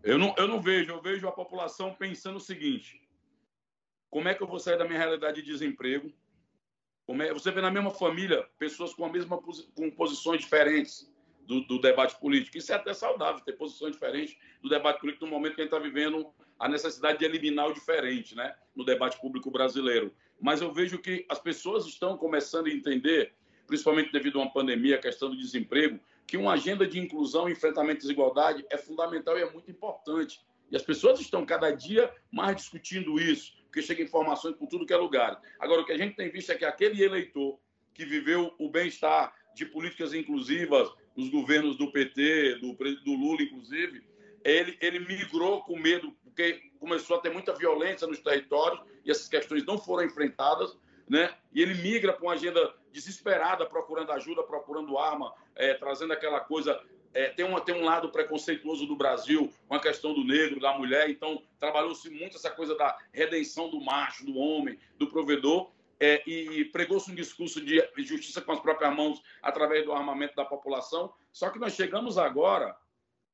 Eu 0.02 0.18
não, 0.18 0.34
eu 0.38 0.48
não 0.48 0.62
vejo, 0.62 0.92
eu 0.92 1.02
vejo 1.02 1.28
a 1.28 1.32
população 1.32 1.94
pensando 1.94 2.38
o 2.38 2.40
seguinte: 2.40 3.02
como 4.10 4.30
é 4.30 4.34
que 4.34 4.42
eu 4.42 4.48
vou 4.48 4.60
sair 4.60 4.78
da 4.78 4.86
minha 4.86 4.98
realidade 4.98 5.42
de 5.42 5.52
desemprego? 5.52 6.12
É, 7.20 7.34
você 7.34 7.52
vê 7.52 7.60
na 7.60 7.70
mesma 7.70 7.92
família 7.92 8.48
pessoas 8.58 8.94
com 8.94 9.04
a 9.04 9.10
mesma 9.10 9.38
com 9.38 9.92
posições 9.92 10.40
diferentes 10.40 11.12
do, 11.46 11.62
do, 11.62 11.82
debate 11.82 12.18
político. 12.20 12.58
Isso 12.58 12.72
é 12.72 12.76
até 12.76 12.94
saudável, 12.94 13.44
ter 13.44 13.54
posições 13.54 13.94
diferentes 13.94 14.38
do 14.62 14.70
debate 14.70 15.02
político 15.02 15.26
no 15.26 15.32
momento 15.32 15.56
que 15.56 15.62
a 15.62 15.64
gente 15.66 15.74
está 15.74 15.84
vivendo 15.84 16.34
a 16.62 16.70
necessidade 16.70 17.18
de 17.18 17.26
eliminar 17.26 17.68
o 17.68 17.74
diferente 17.74 18.36
né, 18.36 18.54
no 18.76 18.86
debate 18.86 19.20
público 19.20 19.50
brasileiro. 19.50 20.14
Mas 20.40 20.62
eu 20.62 20.72
vejo 20.72 21.00
que 21.00 21.26
as 21.28 21.40
pessoas 21.40 21.88
estão 21.88 22.16
começando 22.16 22.68
a 22.68 22.70
entender, 22.72 23.34
principalmente 23.66 24.12
devido 24.12 24.38
a 24.40 24.44
uma 24.44 24.54
pandemia, 24.54 24.96
a 24.96 25.02
questão 25.02 25.32
do 25.32 25.36
desemprego, 25.36 26.00
que 26.28 26.38
uma 26.38 26.54
agenda 26.54 26.86
de 26.86 27.00
inclusão 27.00 27.50
e 27.50 27.54
enfrentamento 27.54 27.98
à 27.98 28.02
desigualdade 28.02 28.64
é 28.70 28.78
fundamental 28.78 29.40
e 29.40 29.42
é 29.42 29.52
muito 29.52 29.72
importante. 29.72 30.40
E 30.70 30.76
as 30.76 30.84
pessoas 30.84 31.20
estão 31.20 31.44
cada 31.44 31.72
dia 31.72 32.14
mais 32.32 32.58
discutindo 32.58 33.20
isso, 33.20 33.54
porque 33.64 33.82
chega 33.82 34.04
informações 34.04 34.56
por 34.56 34.68
tudo 34.68 34.86
que 34.86 34.94
é 34.94 34.98
lugar. 34.98 35.42
Agora, 35.60 35.82
o 35.82 35.86
que 35.86 35.92
a 35.92 35.98
gente 35.98 36.16
tem 36.16 36.30
visto 36.30 36.52
é 36.52 36.56
que 36.56 36.64
aquele 36.64 37.04
eleitor 37.04 37.60
que 37.92 38.06
viveu 38.06 38.54
o 38.60 38.70
bem-estar 38.70 39.34
de 39.56 39.66
políticas 39.66 40.14
inclusivas 40.14 40.92
nos 41.18 41.30
governos 41.30 41.76
do 41.76 41.92
PT, 41.92 42.60
do, 42.62 42.74
do 43.04 43.14
Lula, 43.14 43.42
inclusive, 43.42 44.04
ele, 44.44 44.78
ele 44.82 45.00
migrou 45.00 45.64
com 45.64 45.78
medo, 45.78 46.12
porque 46.24 46.72
começou 46.80 47.18
a 47.18 47.20
ter 47.20 47.32
muita 47.32 47.54
violência 47.54 48.08
nos 48.08 48.20
territórios 48.20 48.82
e 49.06 49.12
essas 49.12 49.28
questões 49.28 49.66
não 49.66 49.78
foram 49.78 50.06
enfrentadas. 50.06 50.76
né? 51.08 51.34
E 51.54 51.62
ele 51.62 51.76
migra 51.76 52.14
para 52.14 52.24
uma 52.24 52.34
agenda 52.34 52.74
desesperada, 52.92 53.66
procurando 53.66 54.12
ajuda, 54.12 54.44
procurando 54.44 54.98
arma, 54.98 55.34
é, 55.56 55.74
trazendo 55.74 56.14
aquela 56.14 56.40
coisa. 56.40 56.82
É, 57.14 57.28
tem, 57.30 57.46
uma, 57.46 57.60
tem 57.60 57.76
um 57.76 57.84
lado 57.84 58.10
preconceituoso 58.10 58.86
do 58.86 58.96
Brasil 58.96 59.52
com 59.68 59.76
a 59.76 59.80
questão 59.82 60.14
do 60.14 60.24
negro, 60.24 60.62
da 60.62 60.78
mulher, 60.78 61.10
então 61.10 61.44
trabalhou-se 61.60 62.10
muito 62.10 62.38
essa 62.38 62.50
coisa 62.50 62.74
da 62.76 62.98
redenção 63.12 63.70
do 63.70 63.82
macho, 63.82 64.26
do 64.26 64.38
homem, 64.38 64.80
do 64.98 65.08
provedor, 65.08 65.72
é, 66.00 66.24
e 66.26 66.66
pregou-se 66.66 67.12
um 67.12 67.16
discurso 67.16 67.60
de 67.64 67.86
justiça 67.98 68.42
com 68.42 68.54
as 68.54 68.60
próprias 68.60 68.96
mãos 68.96 69.22
através 69.42 69.86
do 69.86 69.92
armamento 69.92 70.36
da 70.36 70.44
população. 70.44 71.14
Só 71.32 71.50
que 71.50 71.60
nós 71.60 71.74
chegamos 71.74 72.18
agora, 72.18 72.76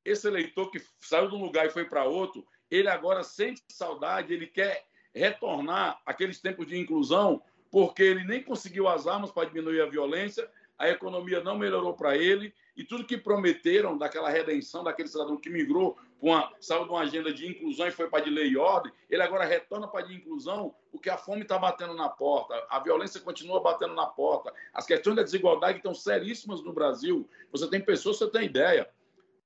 esse 0.08 0.26
eleitor 0.26 0.70
que 0.70 0.80
saiu 1.00 1.28
de 1.28 1.34
um 1.34 1.42
lugar 1.42 1.66
e 1.66 1.70
foi 1.70 1.84
para 1.84 2.04
outro, 2.04 2.46
ele 2.70 2.88
agora 2.88 3.22
sente 3.22 3.62
saudade, 3.68 4.32
ele 4.32 4.46
quer 4.46 4.86
retornar 5.14 6.00
aqueles 6.04 6.40
tempos 6.40 6.66
de 6.66 6.78
inclusão, 6.78 7.42
porque 7.70 8.02
ele 8.02 8.24
nem 8.24 8.42
conseguiu 8.42 8.88
as 8.88 9.06
armas 9.06 9.30
para 9.30 9.48
diminuir 9.48 9.80
a 9.80 9.86
violência, 9.86 10.48
a 10.78 10.88
economia 10.88 11.42
não 11.42 11.58
melhorou 11.58 11.94
para 11.94 12.16
ele, 12.16 12.54
e 12.76 12.84
tudo 12.84 13.04
que 13.04 13.18
prometeram 13.18 13.98
daquela 13.98 14.30
redenção 14.30 14.84
daquele 14.84 15.08
cidadão 15.08 15.36
que 15.36 15.50
migrou, 15.50 15.98
uma, 16.20 16.52
saiu 16.60 16.84
de 16.84 16.90
uma 16.90 17.00
agenda 17.00 17.32
de 17.32 17.46
inclusão 17.46 17.88
e 17.88 17.92
foi 17.92 18.08
para 18.08 18.24
de 18.24 18.30
lei 18.30 18.48
e 18.48 18.56
ordem, 18.56 18.92
ele 19.10 19.22
agora 19.22 19.44
retorna 19.44 19.88
para 19.88 20.06
de 20.06 20.14
inclusão 20.14 20.74
porque 20.90 21.10
a 21.10 21.16
fome 21.16 21.42
está 21.42 21.58
batendo 21.58 21.94
na 21.94 22.08
porta, 22.08 22.54
a 22.70 22.78
violência 22.80 23.20
continua 23.20 23.60
batendo 23.60 23.94
na 23.94 24.06
porta, 24.06 24.52
as 24.72 24.86
questões 24.86 25.16
da 25.16 25.22
desigualdade 25.22 25.78
estão 25.78 25.94
seríssimas 25.94 26.62
no 26.62 26.72
Brasil. 26.72 27.28
Você 27.52 27.68
tem 27.68 27.80
pessoas, 27.80 28.18
você 28.18 28.30
tem 28.30 28.46
ideia, 28.46 28.88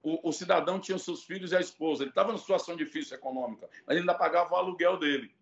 o, 0.02 0.28
o, 0.28 0.32
cidadão 0.32 0.80
tinha 0.80 0.96
os 0.96 1.04
seus 1.04 1.22
filhos 1.24 1.52
e 1.52 1.56
a 1.56 1.60
esposa. 1.60 2.02
Ele 2.02 2.10
estava 2.10 2.28
numa 2.28 2.38
situação 2.38 2.76
difícil 2.76 3.16
econômica, 3.16 3.68
mas 3.86 3.96
ele 3.96 4.00
ainda 4.00 4.14
pagava 4.14 4.54
o 4.54 4.56
aluguel 4.56 4.98
dele. 4.98 5.34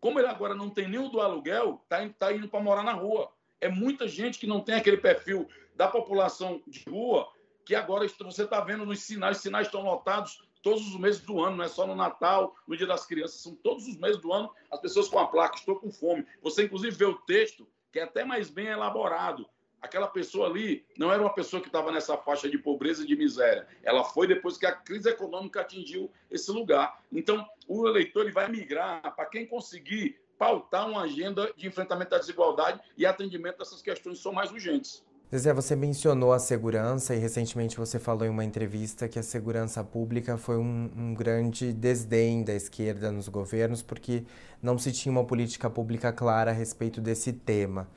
Como 0.00 0.18
ele 0.18 0.28
agora 0.28 0.54
não 0.54 0.68
tem 0.68 0.98
o 0.98 1.08
do 1.08 1.20
aluguel, 1.20 1.80
está 1.82 2.06
tá 2.10 2.32
indo 2.32 2.48
para 2.48 2.60
morar 2.60 2.82
na 2.82 2.92
rua. 2.92 3.32
É 3.60 3.68
muita 3.68 4.06
gente 4.06 4.38
que 4.38 4.46
não 4.46 4.60
tem 4.60 4.74
aquele 4.74 4.98
perfil 4.98 5.48
da 5.74 5.88
população 5.88 6.62
de 6.66 6.84
rua, 6.88 7.26
que 7.64 7.74
agora 7.74 8.06
você 8.06 8.44
está 8.44 8.60
vendo 8.60 8.84
nos 8.84 9.00
sinais, 9.00 9.38
os 9.38 9.42
sinais 9.42 9.66
estão 9.66 9.82
lotados 9.82 10.46
todos 10.62 10.86
os 10.86 10.98
meses 10.98 11.20
do 11.20 11.42
ano, 11.42 11.58
não 11.58 11.64
é 11.64 11.68
só 11.68 11.86
no 11.86 11.94
Natal, 11.94 12.54
no 12.66 12.76
Dia 12.76 12.86
das 12.86 13.06
Crianças, 13.06 13.42
são 13.42 13.54
todos 13.54 13.86
os 13.86 13.98
meses 13.98 14.20
do 14.20 14.32
ano 14.32 14.50
as 14.70 14.80
pessoas 14.80 15.08
com 15.08 15.18
a 15.18 15.26
placa, 15.26 15.56
estou 15.56 15.76
com 15.76 15.90
fome. 15.90 16.26
Você, 16.42 16.64
inclusive, 16.64 16.96
vê 16.96 17.04
o 17.04 17.18
texto, 17.20 17.68
que 17.92 17.98
é 17.98 18.02
até 18.02 18.24
mais 18.24 18.50
bem 18.50 18.66
elaborado 18.66 19.48
aquela 19.84 20.08
pessoa 20.08 20.48
ali 20.48 20.84
não 20.98 21.12
era 21.12 21.20
uma 21.20 21.32
pessoa 21.32 21.60
que 21.60 21.68
estava 21.68 21.92
nessa 21.92 22.16
faixa 22.16 22.48
de 22.48 22.58
pobreza 22.58 23.04
e 23.04 23.06
de 23.06 23.14
miséria. 23.14 23.66
Ela 23.82 24.02
foi 24.02 24.26
depois 24.26 24.56
que 24.56 24.66
a 24.66 24.72
crise 24.72 25.08
econômica 25.08 25.60
atingiu 25.60 26.10
esse 26.30 26.50
lugar. 26.50 27.02
Então, 27.12 27.46
o 27.68 27.86
eleitor 27.86 28.22
ele 28.22 28.32
vai 28.32 28.50
migrar 28.50 29.14
para 29.14 29.26
quem 29.26 29.46
conseguir 29.46 30.18
pautar 30.38 30.88
uma 30.88 31.02
agenda 31.02 31.52
de 31.56 31.66
enfrentamento 31.66 32.10
da 32.10 32.18
desigualdade 32.18 32.80
e 32.96 33.06
atendimento 33.06 33.58
dessas 33.58 33.80
questões 33.80 34.16
que 34.16 34.22
são 34.22 34.32
mais 34.32 34.50
urgentes. 34.50 35.04
Zezé, 35.30 35.52
você 35.52 35.74
mencionou 35.74 36.32
a 36.32 36.38
segurança 36.38 37.14
e 37.14 37.18
recentemente 37.18 37.76
você 37.76 37.98
falou 37.98 38.24
em 38.24 38.30
uma 38.30 38.44
entrevista 38.44 39.08
que 39.08 39.18
a 39.18 39.22
segurança 39.22 39.82
pública 39.82 40.36
foi 40.36 40.56
um, 40.56 40.90
um, 40.96 41.14
grande 41.14 41.72
desdém 41.72 42.44
da 42.44 42.54
esquerda 42.54 43.10
nos 43.10 43.28
governos 43.28 43.82
porque 43.82 44.24
não 44.62 44.78
se 44.78 44.92
tinha 44.92 45.10
uma 45.10 45.24
política 45.24 45.68
pública 45.68 46.12
clara 46.12 46.52
a 46.52 46.54
respeito 46.54 47.00
desse 47.00 47.32
tema. 47.32 47.88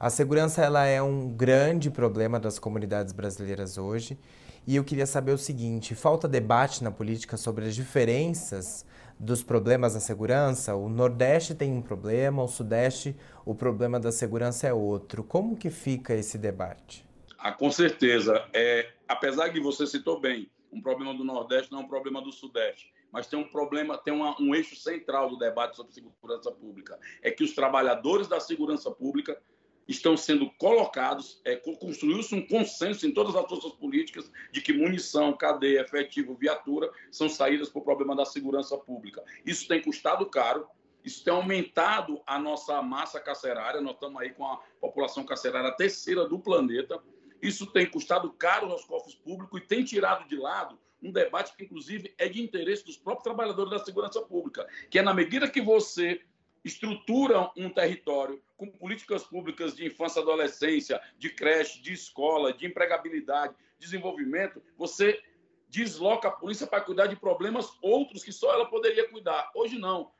A 0.00 0.10
segurança 0.10 0.62
ela 0.62 0.86
é 0.86 1.02
um 1.02 1.28
grande 1.28 1.90
problema 1.90 2.38
das 2.38 2.56
comunidades 2.56 3.12
brasileiras 3.12 3.76
hoje. 3.76 4.16
E 4.64 4.76
eu 4.76 4.84
queria 4.84 5.06
saber 5.06 5.32
o 5.32 5.38
seguinte: 5.38 5.92
falta 5.92 6.28
debate 6.28 6.84
na 6.84 6.92
política 6.92 7.36
sobre 7.36 7.64
as 7.66 7.74
diferenças 7.74 8.86
dos 9.18 9.42
problemas 9.42 9.94
da 9.94 10.00
segurança? 10.00 10.76
O 10.76 10.88
Nordeste 10.88 11.52
tem 11.52 11.72
um 11.72 11.82
problema, 11.82 12.44
o 12.44 12.46
Sudeste, 12.46 13.16
o 13.44 13.56
problema 13.56 13.98
da 13.98 14.12
segurança 14.12 14.68
é 14.68 14.72
outro. 14.72 15.24
Como 15.24 15.56
que 15.56 15.68
fica 15.68 16.14
esse 16.14 16.38
debate? 16.38 17.04
Ah, 17.36 17.50
com 17.50 17.68
certeza. 17.68 18.46
É, 18.52 18.92
apesar 19.08 19.50
que 19.50 19.58
você 19.58 19.84
citou 19.84 20.20
bem, 20.20 20.48
um 20.72 20.80
problema 20.80 21.12
do 21.12 21.24
Nordeste 21.24 21.72
não 21.72 21.80
é 21.80 21.82
um 21.82 21.88
problema 21.88 22.22
do 22.22 22.30
Sudeste 22.30 22.96
mas 23.10 23.26
tem 23.26 23.38
um 23.38 23.48
problema, 23.48 23.96
tem 23.96 24.12
uma, 24.12 24.36
um 24.38 24.54
eixo 24.54 24.76
central 24.76 25.30
do 25.30 25.38
debate 25.38 25.76
sobre 25.76 25.92
segurança 25.92 26.52
pública. 26.52 26.98
É 27.22 27.30
que 27.30 27.42
os 27.42 27.54
trabalhadores 27.54 28.28
da 28.28 28.38
segurança 28.38 28.90
pública 28.90 29.40
estão 29.88 30.16
sendo 30.16 30.50
colocados, 30.58 31.40
é, 31.44 31.56
construiu-se 31.56 32.34
um 32.34 32.46
consenso 32.46 33.06
em 33.06 33.12
todas 33.12 33.34
as 33.34 33.48
forças 33.48 33.72
políticas 33.72 34.30
de 34.52 34.60
que 34.60 34.72
munição, 34.72 35.34
cadeia, 35.34 35.80
efetivo, 35.80 36.34
viatura 36.34 36.90
são 37.10 37.28
saídas 37.28 37.70
para 37.70 37.80
o 37.80 37.84
problema 37.84 38.14
da 38.14 38.26
segurança 38.26 38.76
pública. 38.76 39.24
Isso 39.46 39.66
tem 39.66 39.80
custado 39.80 40.26
caro, 40.26 40.68
isso 41.02 41.24
tem 41.24 41.32
aumentado 41.32 42.20
a 42.26 42.38
nossa 42.38 42.82
massa 42.82 43.18
carcerária, 43.18 43.80
nós 43.80 43.94
estamos 43.94 44.20
aí 44.20 44.30
com 44.30 44.44
a 44.44 44.58
população 44.78 45.24
carcerária 45.24 45.72
terceira 45.72 46.28
do 46.28 46.38
planeta. 46.38 47.02
Isso 47.40 47.66
tem 47.66 47.86
custado 47.86 48.30
caro 48.32 48.70
aos 48.70 48.84
cofres 48.84 49.14
públicos 49.14 49.60
e 49.60 49.64
tem 49.64 49.84
tirado 49.84 50.28
de 50.28 50.36
lado 50.36 50.78
um 51.00 51.12
debate 51.12 51.54
que, 51.56 51.64
inclusive, 51.64 52.12
é 52.18 52.28
de 52.28 52.42
interesse 52.42 52.84
dos 52.84 52.96
próprios 52.96 53.22
trabalhadores 53.22 53.70
da 53.70 53.78
segurança 53.78 54.20
pública, 54.20 54.66
que 54.90 54.98
é 54.98 55.02
na 55.02 55.14
medida 55.14 55.48
que 55.48 55.60
você 55.60 56.20
estrutura 56.64 57.50
um 57.56 57.70
território 57.70 58.42
com 58.56 58.70
políticas 58.70 59.22
públicas 59.22 59.74
de 59.74 59.86
infância 59.86 60.20
adolescência, 60.20 61.00
de 61.16 61.30
creche, 61.30 61.80
de 61.80 61.92
escola, 61.92 62.52
de 62.52 62.66
empregabilidade, 62.66 63.54
desenvolvimento, 63.78 64.62
você 64.76 65.22
desloca 65.68 66.28
a 66.28 66.32
polícia 66.32 66.66
para 66.66 66.80
cuidar 66.80 67.06
de 67.06 67.16
problemas 67.16 67.70
outros 67.82 68.24
que 68.24 68.32
só 68.32 68.52
ela 68.52 68.66
poderia 68.66 69.08
cuidar. 69.08 69.50
Hoje 69.54 69.78
não. 69.78 70.10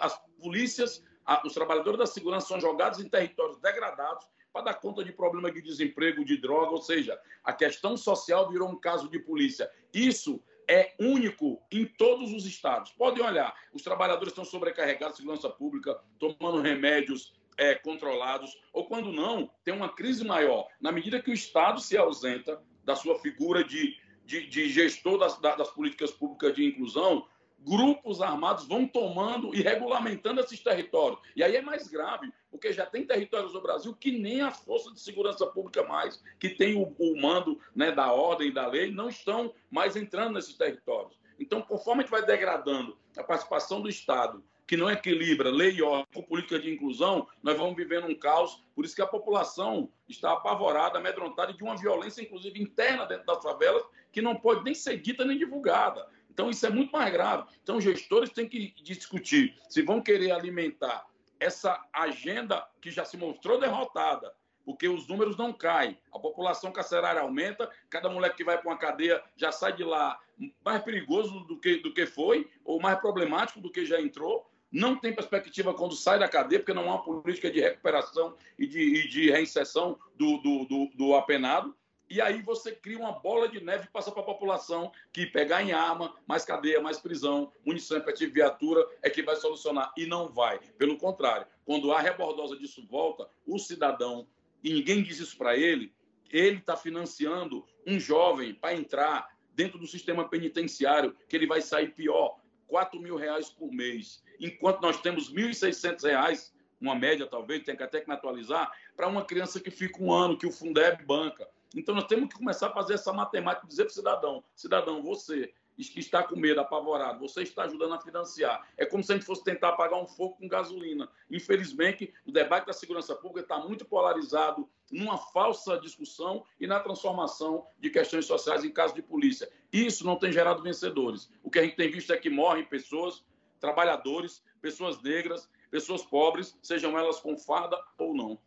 as 0.00 0.18
polícias, 0.40 1.04
os 1.44 1.52
trabalhadores 1.52 1.98
da 1.98 2.06
segurança 2.06 2.48
são 2.48 2.60
jogados 2.60 3.00
em 3.00 3.08
territórios 3.08 3.58
degradados 3.58 4.26
para 4.52 4.66
dar 4.66 4.74
conta 4.74 5.04
de 5.04 5.12
problemas 5.12 5.52
de 5.52 5.60
desemprego, 5.60 6.24
de 6.24 6.36
droga, 6.36 6.70
ou 6.70 6.80
seja, 6.80 7.20
a 7.42 7.52
questão 7.52 7.96
social 7.96 8.48
virou 8.48 8.68
um 8.68 8.78
caso 8.78 9.08
de 9.08 9.18
polícia. 9.18 9.70
Isso 9.92 10.40
é 10.68 10.94
único 10.98 11.62
em 11.70 11.84
todos 11.84 12.32
os 12.32 12.46
estados. 12.46 12.92
Podem 12.92 13.24
olhar, 13.24 13.54
os 13.72 13.82
trabalhadores 13.82 14.32
estão 14.32 14.44
sobrecarregados, 14.44 15.16
segurança 15.16 15.48
pública, 15.48 15.98
tomando 16.18 16.60
remédios 16.60 17.34
é, 17.56 17.74
controlados, 17.74 18.58
ou 18.72 18.86
quando 18.86 19.12
não, 19.12 19.50
tem 19.64 19.74
uma 19.74 19.88
crise 19.88 20.24
maior. 20.24 20.68
Na 20.80 20.90
medida 20.90 21.20
que 21.20 21.30
o 21.30 21.34
Estado 21.34 21.80
se 21.80 21.96
ausenta 21.96 22.62
da 22.84 22.96
sua 22.96 23.18
figura 23.18 23.64
de, 23.64 23.96
de, 24.24 24.46
de 24.46 24.68
gestor 24.68 25.18
das, 25.18 25.38
das 25.38 25.70
políticas 25.70 26.10
públicas 26.10 26.54
de 26.54 26.64
inclusão, 26.64 27.26
grupos 27.64 28.20
armados 28.20 28.66
vão 28.66 28.86
tomando 28.86 29.54
e 29.54 29.62
regulamentando 29.62 30.40
esses 30.40 30.60
territórios. 30.60 31.18
E 31.34 31.42
aí 31.42 31.56
é 31.56 31.62
mais 31.62 31.88
grave, 31.88 32.32
porque 32.50 32.72
já 32.72 32.86
tem 32.86 33.06
territórios 33.06 33.54
no 33.54 33.62
Brasil 33.62 33.94
que 33.94 34.12
nem 34.12 34.42
as 34.42 34.58
forças 34.60 34.92
de 34.92 35.00
segurança 35.00 35.46
pública 35.46 35.82
mais, 35.82 36.22
que 36.38 36.50
tem 36.50 36.76
o, 36.76 36.94
o 36.98 37.20
mando 37.20 37.58
né, 37.74 37.90
da 37.90 38.12
ordem 38.12 38.48
e 38.48 38.54
da 38.54 38.66
lei, 38.66 38.90
não 38.90 39.08
estão 39.08 39.52
mais 39.70 39.96
entrando 39.96 40.34
nesses 40.34 40.56
territórios. 40.56 41.18
Então, 41.38 41.62
conforme 41.62 42.02
a 42.02 42.02
gente 42.02 42.12
vai 42.12 42.24
degradando 42.24 42.96
a 43.16 43.24
participação 43.24 43.80
do 43.80 43.88
Estado 43.88 44.44
que 44.66 44.76
não 44.76 44.90
equilibra 44.90 45.50
lei 45.50 45.72
e 45.72 45.82
ordem 45.82 46.06
com 46.14 46.22
política 46.22 46.58
de 46.58 46.72
inclusão, 46.72 47.28
nós 47.42 47.56
vamos 47.56 47.76
vivendo 47.76 48.06
um 48.06 48.14
caos. 48.14 48.64
Por 48.74 48.84
isso 48.84 48.94
que 48.94 49.02
a 49.02 49.06
população 49.06 49.90
está 50.08 50.32
apavorada, 50.32 50.98
amedrontada 50.98 51.52
de 51.52 51.62
uma 51.62 51.76
violência, 51.76 52.22
inclusive 52.22 52.62
interna 52.62 53.04
dentro 53.04 53.26
das 53.26 53.42
favelas, 53.42 53.84
que 54.10 54.22
não 54.22 54.36
pode 54.36 54.64
nem 54.64 54.74
ser 54.74 54.98
dita 54.98 55.24
nem 55.24 55.36
divulgada. 55.36 56.06
Então, 56.34 56.50
isso 56.50 56.66
é 56.66 56.70
muito 56.70 56.90
mais 56.92 57.10
grave. 57.12 57.44
Então, 57.62 57.78
os 57.78 57.84
gestores 57.84 58.30
têm 58.30 58.48
que 58.48 58.74
discutir 58.82 59.56
se 59.68 59.80
vão 59.82 60.02
querer 60.02 60.32
alimentar 60.32 61.06
essa 61.40 61.80
agenda 61.92 62.66
que 62.80 62.90
já 62.90 63.04
se 63.04 63.16
mostrou 63.16 63.58
derrotada, 63.58 64.34
porque 64.64 64.88
os 64.88 65.06
números 65.06 65.36
não 65.36 65.52
caem, 65.52 65.96
a 66.12 66.18
população 66.18 66.72
carcerária 66.72 67.20
aumenta, 67.20 67.70
cada 67.88 68.08
moleque 68.08 68.38
que 68.38 68.44
vai 68.44 68.58
para 68.58 68.70
uma 68.70 68.78
cadeia 68.78 69.22
já 69.36 69.52
sai 69.52 69.74
de 69.74 69.84
lá 69.84 70.18
mais 70.64 70.82
perigoso 70.82 71.40
do 71.40 71.58
que, 71.60 71.76
do 71.76 71.94
que 71.94 72.06
foi, 72.06 72.50
ou 72.64 72.80
mais 72.80 72.98
problemático 72.98 73.60
do 73.60 73.70
que 73.70 73.84
já 73.84 74.00
entrou 74.00 74.50
não 74.74 74.96
tem 74.96 75.14
perspectiva 75.14 75.72
quando 75.72 75.94
sai 75.94 76.18
da 76.18 76.28
cadeia, 76.28 76.58
porque 76.58 76.74
não 76.74 76.90
há 76.90 76.96
uma 76.96 77.04
política 77.04 77.48
de 77.48 77.60
recuperação 77.60 78.34
e 78.58 78.66
de, 78.66 78.80
e 78.80 79.08
de 79.08 79.30
reinserção 79.30 79.96
do, 80.16 80.38
do, 80.38 80.64
do, 80.64 80.90
do, 80.96 81.14
apenado. 81.14 81.76
E 82.08 82.20
aí 82.20 82.42
você 82.42 82.72
cria 82.72 82.98
uma 82.98 83.12
bola 83.12 83.48
de 83.48 83.62
neve 83.62 83.84
e 83.84 83.90
passa 83.90 84.10
para 84.10 84.22
a 84.22 84.26
população 84.26 84.92
que 85.12 85.26
pegar 85.26 85.62
em 85.62 85.72
arma, 85.72 86.14
mais 86.26 86.44
cadeia, 86.44 86.80
mais 86.80 86.98
prisão, 86.98 87.52
munição, 87.64 87.96
efetivo, 87.96 88.32
viatura, 88.32 88.86
é 89.02 89.08
que 89.08 89.22
vai 89.22 89.36
solucionar. 89.36 89.92
E 89.96 90.06
não 90.06 90.28
vai. 90.28 90.58
Pelo 90.78 90.96
contrário, 90.96 91.46
quando 91.64 91.92
a 91.92 92.00
rebordosa 92.00 92.56
disso 92.56 92.86
volta, 92.86 93.28
o 93.46 93.58
cidadão, 93.58 94.26
e 94.62 94.72
ninguém 94.72 95.02
diz 95.02 95.18
isso 95.18 95.36
para 95.36 95.56
ele, 95.56 95.92
ele 96.30 96.58
está 96.58 96.76
financiando 96.76 97.64
um 97.86 97.98
jovem 97.98 98.54
para 98.54 98.74
entrar 98.74 99.28
dentro 99.54 99.78
do 99.78 99.86
sistema 99.86 100.28
penitenciário, 100.28 101.16
que 101.28 101.36
ele 101.36 101.46
vai 101.46 101.60
sair 101.60 101.94
pior, 101.94 102.38
4 102.66 103.00
mil 103.00 103.16
reais 103.16 103.48
por 103.48 103.70
mês 103.70 104.24
enquanto 104.40 104.80
nós 104.80 105.00
temos 105.00 105.28
R$ 105.28 105.50
1.600, 105.50 106.52
uma 106.80 106.94
média 106.94 107.26
talvez, 107.26 107.62
tem 107.62 107.76
que 107.76 107.82
até 107.82 108.00
que 108.00 108.10
atualizar, 108.10 108.70
para 108.96 109.08
uma 109.08 109.24
criança 109.24 109.60
que 109.60 109.70
fica 109.70 110.02
um 110.02 110.12
ano, 110.12 110.36
que 110.36 110.46
o 110.46 110.52
Fundeb 110.52 111.04
banca. 111.04 111.48
Então 111.74 111.94
nós 111.94 112.04
temos 112.04 112.28
que 112.28 112.38
começar 112.38 112.68
a 112.68 112.72
fazer 112.72 112.94
essa 112.94 113.12
matemática, 113.12 113.66
dizer 113.66 113.84
para 113.84 113.90
o 113.90 113.94
cidadão, 113.94 114.44
cidadão, 114.54 115.02
você 115.02 115.52
que 115.76 115.98
está 115.98 116.22
com 116.22 116.36
medo, 116.36 116.60
apavorado, 116.60 117.18
você 117.18 117.42
está 117.42 117.64
ajudando 117.64 117.94
a 117.94 118.00
financiar. 118.00 118.66
É 118.76 118.86
como 118.86 119.02
se 119.02 119.12
a 119.12 119.16
gente 119.16 119.26
fosse 119.26 119.42
tentar 119.42 119.70
apagar 119.70 120.00
um 120.00 120.06
fogo 120.06 120.36
com 120.36 120.46
gasolina. 120.46 121.08
Infelizmente, 121.28 122.12
o 122.24 122.30
debate 122.30 122.66
da 122.66 122.72
segurança 122.72 123.14
pública 123.14 123.40
está 123.40 123.58
muito 123.58 123.84
polarizado 123.84 124.68
numa 124.90 125.18
falsa 125.18 125.76
discussão 125.78 126.44
e 126.60 126.66
na 126.66 126.78
transformação 126.78 127.66
de 127.78 127.90
questões 127.90 128.26
sociais 128.26 128.64
em 128.64 128.70
caso 128.70 128.94
de 128.94 129.02
polícia. 129.02 129.50
Isso 129.72 130.06
não 130.06 130.16
tem 130.16 130.30
gerado 130.30 130.62
vencedores. 130.62 131.28
O 131.42 131.50
que 131.50 131.58
a 131.58 131.62
gente 131.62 131.76
tem 131.76 131.90
visto 131.90 132.12
é 132.12 132.16
que 132.16 132.30
morrem 132.30 132.64
pessoas, 132.64 133.24
trabalhadores, 133.58 134.44
pessoas 134.60 135.02
negras, 135.02 135.48
pessoas 135.70 136.04
pobres, 136.04 136.56
sejam 136.62 136.96
elas 136.96 137.18
com 137.18 137.36
farda 137.36 137.76
ou 137.98 138.14
não. 138.14 138.38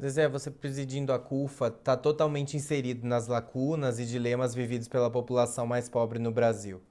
Zezé, 0.00 0.28
você 0.28 0.50
presidindo 0.50 1.12
a 1.12 1.18
CUFA 1.20 1.68
está 1.68 1.96
totalmente 1.96 2.56
inserido 2.56 3.06
nas 3.06 3.28
lacunas 3.28 4.00
e 4.00 4.04
dilemas 4.04 4.52
vividos 4.52 4.88
pela 4.88 5.08
população 5.08 5.66
mais 5.66 5.88
pobre 5.88 6.18
no 6.18 6.32
Brasil. 6.32 6.82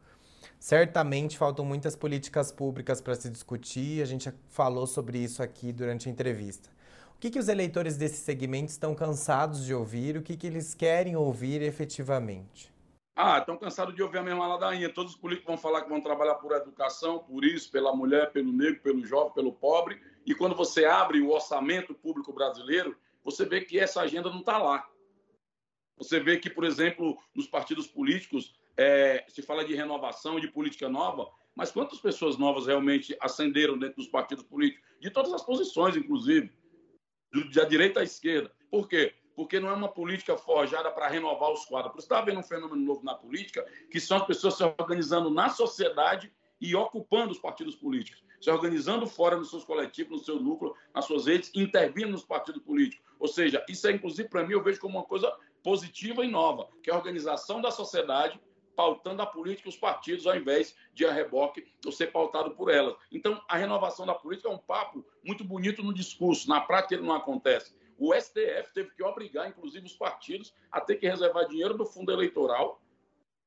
Certamente 0.58 1.38
faltam 1.38 1.66
muitas 1.66 1.98
políticas 1.98 2.50
públicas 2.50 3.02
para 3.02 3.16
se 3.16 3.30
discutir, 3.30 4.02
a 4.02 4.06
gente 4.06 4.32
falou 4.48 4.88
sobre 4.88 5.18
isso 5.18 5.44
aqui 5.44 5.74
durante 5.74 6.08
a 6.08 6.12
entrevista. 6.12 6.70
O 7.18 7.20
que, 7.20 7.30
que 7.30 7.40
os 7.40 7.50
eleitores 7.50 7.98
desse 7.98 8.18
segmento 8.18 8.72
estão 8.72 8.96
cansados 8.96 9.66
de 9.66 9.74
ouvir? 9.74 10.16
O 10.16 10.22
que, 10.22 10.38
que 10.38 10.48
eles 10.48 10.74
querem 10.74 11.18
ouvir 11.18 11.62
efetivamente? 11.62 12.74
Ah, 13.16 13.40
estão 13.40 13.58
cansados 13.58 13.94
de 13.94 14.02
ouvir 14.02 14.20
a 14.20 14.24
mesma 14.24 14.48
ladainha. 14.48 14.92
Todos 14.92 15.14
os 15.14 15.20
políticos 15.20 15.48
vão 15.48 15.58
falar 15.58 15.82
que 15.82 15.90
vão 15.90 16.02
trabalhar 16.02 16.36
por 16.36 16.54
educação, 16.54 17.20
por 17.20 17.44
isso, 17.44 17.70
pela 17.70 17.94
mulher, 17.96 18.32
pelo 18.32 18.52
negro, 18.52 18.82
pelo 18.82 19.06
jovem, 19.06 19.34
pelo 19.34 19.52
pobre 19.52 20.02
e 20.26 20.34
quando 20.34 20.56
você 20.56 20.86
abre 20.86 21.20
o 21.22 21.30
orçamento 21.30 21.94
público 21.94 22.32
brasileiro, 22.32 22.98
você 23.24 23.46
vê 23.46 23.62
que 23.62 23.80
essa 23.80 24.02
agenda 24.02 24.30
não 24.30 24.40
está 24.40 24.58
lá. 24.58 24.88
Você 25.98 26.20
vê 26.20 26.38
que, 26.38 26.50
por 26.50 26.64
exemplo, 26.64 27.18
nos 27.36 27.48
partidos 27.48 27.88
políticos 27.88 28.56
é, 28.78 29.26
se 29.28 29.42
fala 29.42 29.64
de 29.64 29.76
renovação, 29.76 30.40
de 30.40 30.48
política 30.48 30.90
nova, 30.90 31.30
mas 31.56 31.72
quantas 31.72 32.00
pessoas 32.00 32.38
novas 32.38 32.66
realmente 32.66 33.16
ascenderam 33.22 33.78
dentro 33.78 33.98
dos 33.98 34.08
partidos 34.08 34.44
políticos? 34.44 34.84
De 35.00 35.10
todas 35.12 35.34
as 35.34 35.44
posições, 35.44 35.96
inclusive, 35.96 36.52
da 37.54 37.66
direita 37.66 38.00
à 38.00 38.04
esquerda. 38.04 38.52
Por 38.72 38.88
quê? 38.88 39.14
Porque 39.36 39.60
não 39.60 39.70
é 39.70 39.74
uma 39.74 39.90
política 39.90 40.38
forjada 40.38 40.92
para 40.92 41.08
renovar 41.08 41.52
os 41.52 41.66
quadros. 41.66 41.94
Isso 41.94 42.06
está 42.06 42.20
havendo 42.20 42.40
um 42.40 42.44
fenômeno 42.44 42.82
novo 42.82 43.04
na 43.04 43.14
política, 43.14 43.64
que 43.92 44.00
são 44.00 44.18
as 44.18 44.26
pessoas 44.26 44.56
se 44.56 44.64
organizando 44.64 45.30
na 45.30 45.50
sociedade 45.50 46.32
e 46.60 46.76
ocupando 46.76 47.32
os 47.32 47.40
partidos 47.40 47.76
políticos 47.76 48.24
se 48.44 48.52
organizando 48.52 49.08
fora 49.08 49.38
nos 49.38 49.50
seus 49.50 49.64
coletivos, 49.64 50.20
no 50.20 50.26
seu 50.26 50.38
núcleo, 50.38 50.76
nas 50.94 51.06
suas 51.06 51.28
redes, 51.28 51.50
intervindo 51.56 52.12
nos 52.12 52.26
partidos 52.26 52.62
políticos. 52.62 53.06
Ou 53.18 53.28
seja, 53.30 53.64
isso 53.70 53.88
é, 53.88 53.92
inclusive, 53.94 54.28
para 54.28 54.46
mim, 54.46 54.52
eu 54.52 54.62
vejo 54.62 54.82
como 54.82 54.98
uma 54.98 55.06
coisa 55.06 55.34
positiva 55.64 56.26
e 56.26 56.28
nova, 56.30 56.68
que 56.84 56.90
é 56.90 56.94
a 56.94 56.98
organização 56.98 57.62
da 57.62 57.72
sociedade 57.72 58.38
pautando 58.76 59.22
a 59.22 59.26
política 59.26 59.70
os 59.70 59.78
partidos, 59.78 60.28
ao 60.28 60.36
invés 60.36 60.76
de 60.94 61.06
a 61.06 61.14
reboque 61.14 61.66
ou 61.86 61.92
ser 61.92 62.08
pautado 62.08 62.52
por 62.52 62.70
elas. 62.70 62.98
Então, 63.14 63.42
a 63.48 63.56
renovação 63.56 64.06
da 64.06 64.14
política 64.14 64.50
é 64.50 64.52
um 64.52 64.58
papo 64.58 65.06
muito 65.24 65.46
bonito 65.46 65.82
no 65.82 65.94
discurso, 65.94 66.50
na 66.50 66.60
prática 66.60 66.96
ele 66.96 67.08
não 67.08 67.16
acontece. 67.16 67.74
O 67.98 68.14
STF 68.14 68.74
teve 68.74 68.92
que 68.92 69.04
obrigar, 69.04 69.48
inclusive, 69.48 69.86
os 69.86 69.96
partidos 69.96 70.54
a 70.70 70.82
ter 70.82 70.98
que 70.98 71.08
reservar 71.08 71.48
dinheiro 71.48 71.78
do 71.78 71.86
fundo 71.86 72.12
eleitoral 72.12 72.83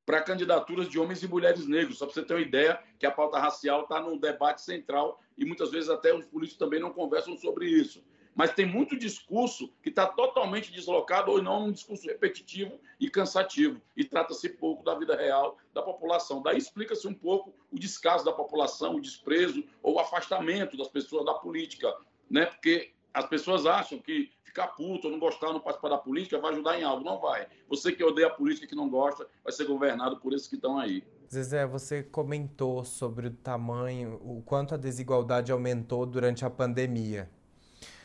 para 0.06 0.22
candidaturas 0.22 0.88
de 0.88 1.00
homens 1.00 1.20
e 1.24 1.28
mulheres 1.28 1.66
negros. 1.66 1.98
Só 1.98 2.06
para 2.06 2.14
você 2.14 2.22
ter 2.22 2.34
uma 2.34 2.40
ideia 2.40 2.80
que 2.98 3.04
a 3.04 3.10
pauta 3.10 3.40
racial 3.40 3.82
está 3.82 4.00
no 4.00 4.18
debate 4.18 4.62
central 4.62 5.20
e 5.36 5.44
muitas 5.44 5.72
vezes 5.72 5.90
até 5.90 6.14
os 6.14 6.24
políticos 6.24 6.58
também 6.58 6.80
não 6.80 6.92
conversam 6.92 7.36
sobre 7.36 7.66
isso. 7.66 8.02
Mas 8.32 8.52
tem 8.52 8.66
muito 8.66 8.96
discurso 8.96 9.72
que 9.82 9.88
está 9.88 10.06
totalmente 10.06 10.70
deslocado 10.70 11.32
ou 11.32 11.42
não 11.42 11.64
um 11.66 11.72
discurso 11.72 12.06
repetitivo 12.06 12.78
e 13.00 13.10
cansativo. 13.10 13.80
E 13.96 14.04
trata-se 14.04 14.50
pouco 14.50 14.84
da 14.84 14.94
vida 14.94 15.16
real 15.16 15.58
da 15.72 15.82
população. 15.82 16.42
Daí 16.42 16.58
explica-se 16.58 17.08
um 17.08 17.14
pouco 17.14 17.52
o 17.72 17.78
descaso 17.78 18.24
da 18.24 18.32
população, 18.32 18.96
o 18.96 19.00
desprezo 19.00 19.64
ou 19.82 19.94
o 19.94 19.98
afastamento 19.98 20.76
das 20.76 20.88
pessoas 20.88 21.24
da 21.24 21.32
política. 21.32 21.92
Né? 22.30 22.44
Porque 22.44 22.92
as 23.16 23.24
pessoas 23.24 23.64
acham 23.64 23.98
que 23.98 24.30
ficar 24.44 24.66
puto 24.68 25.08
não 25.08 25.18
gostar, 25.18 25.50
não 25.50 25.58
participar 25.58 25.88
da 25.88 25.96
política, 25.96 26.38
vai 26.38 26.52
ajudar 26.52 26.78
em 26.78 26.84
algo. 26.84 27.02
Não 27.02 27.18
vai. 27.18 27.46
Você 27.66 27.90
que 27.90 28.04
odeia 28.04 28.26
a 28.26 28.30
política, 28.30 28.66
que 28.66 28.74
não 28.74 28.90
gosta, 28.90 29.26
vai 29.42 29.52
ser 29.54 29.64
governado 29.64 30.18
por 30.18 30.34
esses 30.34 30.46
que 30.46 30.56
estão 30.56 30.78
aí. 30.78 31.02
Zezé, 31.32 31.66
você 31.66 32.02
comentou 32.02 32.84
sobre 32.84 33.28
o 33.28 33.30
tamanho, 33.30 34.20
o 34.22 34.42
quanto 34.42 34.74
a 34.74 34.76
desigualdade 34.76 35.50
aumentou 35.50 36.04
durante 36.04 36.44
a 36.44 36.50
pandemia. 36.50 37.30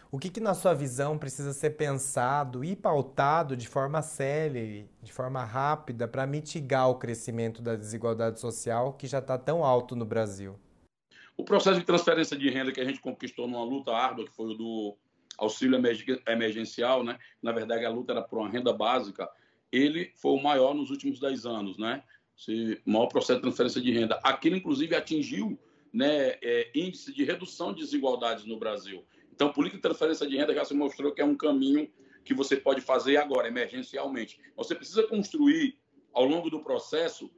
O 0.10 0.17
que, 0.17 0.30
que, 0.30 0.39
na 0.39 0.54
sua 0.54 0.74
visão, 0.74 1.17
precisa 1.17 1.52
ser 1.52 1.71
pensado 1.71 2.63
e 2.63 2.74
pautado 2.74 3.56
de 3.56 3.67
forma 3.67 4.02
célere, 4.02 4.89
de 5.04 5.12
forma 5.12 5.43
rápida, 5.43 6.08
para 6.08 6.26
mitigar 6.26 6.89
o 6.89 6.95
crescimento 6.95 7.62
da 7.62 7.76
desigualdade 7.76 8.39
social 8.39 8.93
que 8.93 9.08
já 9.08 9.19
está 9.19 9.38
tão 9.38 9.63
alto 9.63 9.93
no 9.93 10.06
Brasil? 10.06 10.58
O 11.38 11.44
processo 11.44 11.80
de 11.80 11.86
transferência 11.86 12.38
de 12.38 12.50
renda 12.50 12.72
que 12.72 12.82
a 12.82 12.86
gente 12.86 13.00
conquistou 13.00 13.48
numa 13.48 13.63
luta 13.63 13.91
árdua, 13.91 14.26
que 14.26 14.34
foi 14.34 14.52
o 14.52 14.54
do 14.54 14.98
auxílio 15.38 15.80
emergencial, 16.28 17.04
né? 17.04 17.17
na 17.41 17.52
verdade 17.52 17.86
a 17.86 17.89
luta 17.89 18.13
era 18.13 18.22
por 18.22 18.39
uma 18.39 18.50
renda 18.50 18.72
básica, 18.74 19.30
ele 19.72 20.12
foi 20.15 20.34
o 20.34 20.44
maior 20.44 20.76
nos 20.76 20.89
últimos 20.89 21.20
10 21.20 21.46
anos, 21.46 21.78
né? 21.78 22.04
o 22.86 22.91
maior 22.91 23.08
processo 23.08 23.39
de 23.39 23.44
transferência 23.44 23.82
de 23.82 23.91
renda. 23.91 24.20
Aquilo, 24.24 24.56
inclusive, 24.56 24.96
atingiu 24.96 25.60
né, 25.94 26.38
é, 26.41 26.72
índice 26.74 27.13
de 27.13 27.24
redução 27.24 27.74
de 27.74 27.82
desigualdades 27.82 28.46
no 28.46 28.58
Brasil. 28.58 29.06
Então, 29.34 29.52
política 29.52 29.78
de 29.78 29.82
transferência 29.82 30.28
de 30.28 30.38
renda 30.38 30.54
já 30.54 30.65
se 30.65 30.74
mostrou 30.74 31.12
que 31.12 31.22
é 31.22 31.26
um 31.26 31.36
caminho 31.36 31.89
que 32.24 32.34
você 32.34 32.56
pode 32.56 32.82
fazer 32.82 33.17
agora, 33.17 33.48
emergencialmente. 33.48 34.39
Você 34.56 34.76
precisa 34.76 35.04
construir, 35.08 35.78
ao 36.13 36.26
longo 36.26 36.50
do 36.50 36.60
processo, 36.62 37.32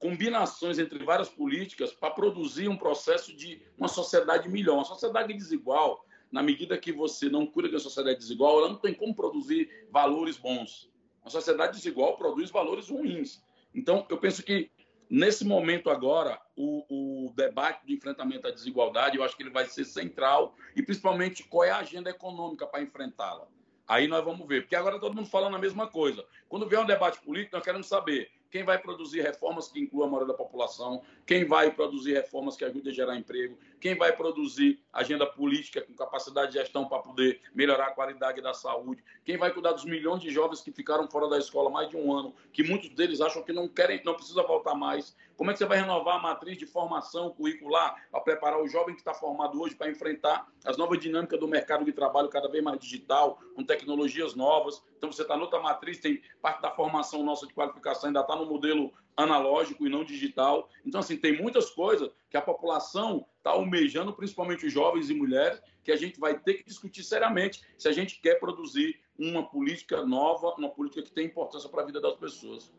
combinações 0.00 0.78
entre 0.78 1.04
várias 1.04 1.28
políticas 1.28 1.92
para 1.92 2.10
produzir 2.10 2.68
um 2.68 2.76
processo 2.76 3.36
de 3.36 3.62
uma 3.78 3.86
sociedade 3.86 4.48
melhor. 4.48 4.76
Uma 4.76 4.84
sociedade 4.84 5.32
desigual, 5.34 6.04
na 6.32 6.42
medida 6.42 6.78
que 6.78 6.90
você 6.90 7.28
não 7.28 7.46
cura 7.46 7.70
da 7.70 7.78
sociedade 7.78 8.18
desigual, 8.18 8.58
ela 8.58 8.70
não 8.70 8.76
tem 8.76 8.94
como 8.94 9.14
produzir 9.14 9.86
valores 9.92 10.38
bons. 10.38 10.90
A 11.22 11.28
sociedade 11.28 11.76
desigual 11.76 12.16
produz 12.16 12.50
valores 12.50 12.88
ruins. 12.88 13.42
Então, 13.74 14.06
eu 14.08 14.16
penso 14.16 14.42
que 14.42 14.70
nesse 15.08 15.44
momento 15.44 15.90
agora, 15.90 16.40
o, 16.56 17.26
o, 17.28 17.32
debate 17.34 17.86
de 17.86 17.92
enfrentamento 17.92 18.48
à 18.48 18.50
desigualdade, 18.50 19.18
eu 19.18 19.22
acho 19.22 19.36
que 19.36 19.42
ele 19.42 19.50
vai 19.50 19.66
ser 19.66 19.84
central 19.84 20.54
e 20.74 20.82
principalmente 20.82 21.44
qual 21.44 21.64
é 21.64 21.70
a 21.70 21.78
agenda 21.78 22.08
econômica 22.08 22.66
para 22.66 22.82
enfrentá-la. 22.82 23.46
Aí 23.86 24.08
nós 24.08 24.24
vamos 24.24 24.48
ver, 24.48 24.62
porque 24.62 24.76
agora 24.76 24.98
todo 24.98 25.14
mundo 25.14 25.28
falando 25.28 25.56
a 25.56 25.58
mesma 25.58 25.88
coisa. 25.88 26.24
Quando 26.48 26.68
vier 26.68 26.80
um 26.80 26.86
debate 26.86 27.20
político, 27.20 27.56
nós 27.56 27.64
queremos 27.64 27.86
saber 27.86 28.30
quem 28.50 28.64
vai 28.64 28.78
produzir 28.78 29.22
reformas 29.22 29.68
que 29.68 29.80
incluam 29.80 30.08
a 30.08 30.10
maioria 30.10 30.32
da 30.32 30.36
população, 30.36 31.02
quem 31.24 31.44
vai 31.44 31.70
produzir 31.70 32.14
reformas 32.14 32.56
que 32.56 32.64
ajudem 32.64 32.92
a 32.92 32.94
gerar 32.94 33.16
emprego, 33.16 33.56
quem 33.80 33.94
vai 33.94 34.14
produzir 34.14 34.80
agenda 34.92 35.26
política 35.26 35.80
com 35.82 35.94
capacidade 35.94 36.52
de 36.52 36.58
gestão 36.58 36.88
para 36.88 36.98
poder 36.98 37.40
melhorar 37.54 37.86
a 37.86 37.90
qualidade 37.92 38.40
da 38.40 38.52
saúde, 38.52 39.02
quem 39.24 39.36
vai 39.36 39.52
cuidar 39.52 39.72
dos 39.72 39.84
milhões 39.84 40.20
de 40.20 40.30
jovens 40.30 40.60
que 40.60 40.72
ficaram 40.72 41.08
fora 41.08 41.28
da 41.28 41.38
escola 41.38 41.70
mais 41.70 41.88
de 41.88 41.96
um 41.96 42.12
ano, 42.12 42.34
que 42.52 42.62
muitos 42.62 42.90
deles 42.90 43.20
acham 43.20 43.42
que 43.42 43.52
não 43.52 43.68
querem, 43.68 44.02
não 44.04 44.14
precisa 44.14 44.42
voltar 44.42 44.74
mais. 44.74 45.16
Como 45.40 45.50
é 45.50 45.54
que 45.54 45.58
você 45.58 45.64
vai 45.64 45.78
renovar 45.78 46.16
a 46.16 46.18
matriz 46.18 46.58
de 46.58 46.66
formação 46.66 47.30
curricular 47.30 47.96
para 48.10 48.20
preparar 48.20 48.60
o 48.60 48.68
jovem 48.68 48.94
que 48.94 49.00
está 49.00 49.14
formado 49.14 49.58
hoje 49.58 49.74
para 49.74 49.90
enfrentar 49.90 50.46
as 50.66 50.76
novas 50.76 50.98
dinâmicas 50.98 51.40
do 51.40 51.48
mercado 51.48 51.82
de 51.82 51.94
trabalho 51.94 52.28
cada 52.28 52.46
vez 52.46 52.62
mais 52.62 52.78
digital, 52.78 53.40
com 53.56 53.64
tecnologias 53.64 54.34
novas? 54.34 54.84
Então 54.98 55.10
você 55.10 55.22
está 55.22 55.38
noutra 55.38 55.58
matriz, 55.58 55.96
tem 55.96 56.20
parte 56.42 56.60
da 56.60 56.70
formação 56.70 57.22
nossa 57.22 57.46
de 57.46 57.54
qualificação 57.54 58.08
ainda 58.08 58.20
está 58.20 58.36
no 58.36 58.44
modelo 58.44 58.92
analógico 59.16 59.86
e 59.86 59.88
não 59.88 60.04
digital. 60.04 60.68
Então, 60.84 61.00
assim, 61.00 61.16
tem 61.16 61.40
muitas 61.40 61.70
coisas 61.70 62.10
que 62.28 62.36
a 62.36 62.42
população 62.42 63.26
está 63.38 63.52
almejando, 63.52 64.12
principalmente 64.12 64.66
os 64.66 64.72
jovens 64.74 65.08
e 65.08 65.14
mulheres, 65.14 65.58
que 65.82 65.90
a 65.90 65.96
gente 65.96 66.20
vai 66.20 66.38
ter 66.38 66.52
que 66.52 66.64
discutir 66.64 67.02
seriamente 67.02 67.62
se 67.78 67.88
a 67.88 67.92
gente 67.92 68.20
quer 68.20 68.38
produzir 68.38 69.00
uma 69.18 69.48
política 69.48 70.04
nova, 70.04 70.54
uma 70.58 70.68
política 70.68 71.02
que 71.02 71.10
tem 71.10 71.24
importância 71.24 71.70
para 71.70 71.80
a 71.80 71.86
vida 71.86 71.98
das 71.98 72.16
pessoas. 72.16 72.70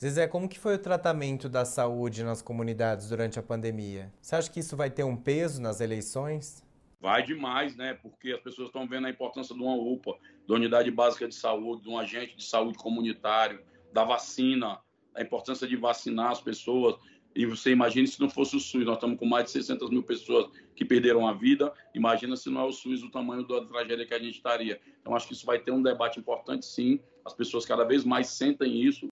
Zezé, 0.00 0.28
como 0.28 0.48
que 0.48 0.60
foi 0.60 0.76
o 0.76 0.78
tratamento 0.78 1.48
da 1.48 1.64
saúde 1.64 2.22
nas 2.22 2.40
comunidades 2.40 3.08
durante 3.08 3.36
a 3.36 3.42
pandemia? 3.42 4.12
Você 4.22 4.36
acha 4.36 4.48
que 4.48 4.60
isso 4.60 4.76
vai 4.76 4.88
ter 4.88 5.02
um 5.02 5.16
peso 5.16 5.60
nas 5.60 5.80
eleições? 5.80 6.64
Vai 7.00 7.24
demais, 7.24 7.74
né? 7.74 7.94
Porque 7.94 8.30
as 8.30 8.40
pessoas 8.40 8.68
estão 8.68 8.86
vendo 8.86 9.08
a 9.08 9.10
importância 9.10 9.52
de 9.56 9.60
uma 9.60 9.74
UPA, 9.74 10.14
da 10.46 10.54
unidade 10.54 10.88
básica 10.92 11.26
de 11.26 11.34
saúde, 11.34 11.82
de 11.82 11.88
um 11.88 11.98
agente 11.98 12.36
de 12.36 12.44
saúde 12.44 12.78
comunitário, 12.78 13.60
da 13.92 14.04
vacina, 14.04 14.78
a 15.16 15.20
importância 15.20 15.66
de 15.66 15.74
vacinar 15.74 16.30
as 16.30 16.40
pessoas. 16.40 16.94
E 17.34 17.44
você 17.44 17.72
imagina 17.72 18.06
se 18.06 18.20
não 18.20 18.30
fosse 18.30 18.54
o 18.54 18.60
SUS, 18.60 18.84
nós 18.84 18.98
estamos 18.98 19.18
com 19.18 19.26
mais 19.26 19.46
de 19.46 19.50
600 19.50 19.90
mil 19.90 20.04
pessoas 20.04 20.48
que 20.76 20.84
perderam 20.84 21.26
a 21.26 21.32
vida. 21.32 21.72
Imagina 21.92 22.36
se 22.36 22.48
não 22.48 22.60
é 22.60 22.64
o 22.64 22.72
SUS 22.72 23.02
o 23.02 23.10
tamanho 23.10 23.44
da 23.44 23.64
tragédia 23.64 24.06
que 24.06 24.14
a 24.14 24.18
gente 24.20 24.36
estaria. 24.36 24.80
Então, 25.00 25.16
acho 25.16 25.26
que 25.26 25.32
isso 25.32 25.44
vai 25.44 25.58
ter 25.58 25.72
um 25.72 25.82
debate 25.82 26.20
importante, 26.20 26.64
sim. 26.66 27.00
As 27.24 27.34
pessoas 27.34 27.66
cada 27.66 27.82
vez 27.82 28.04
mais 28.04 28.28
sentem 28.28 28.80
isso. 28.80 29.08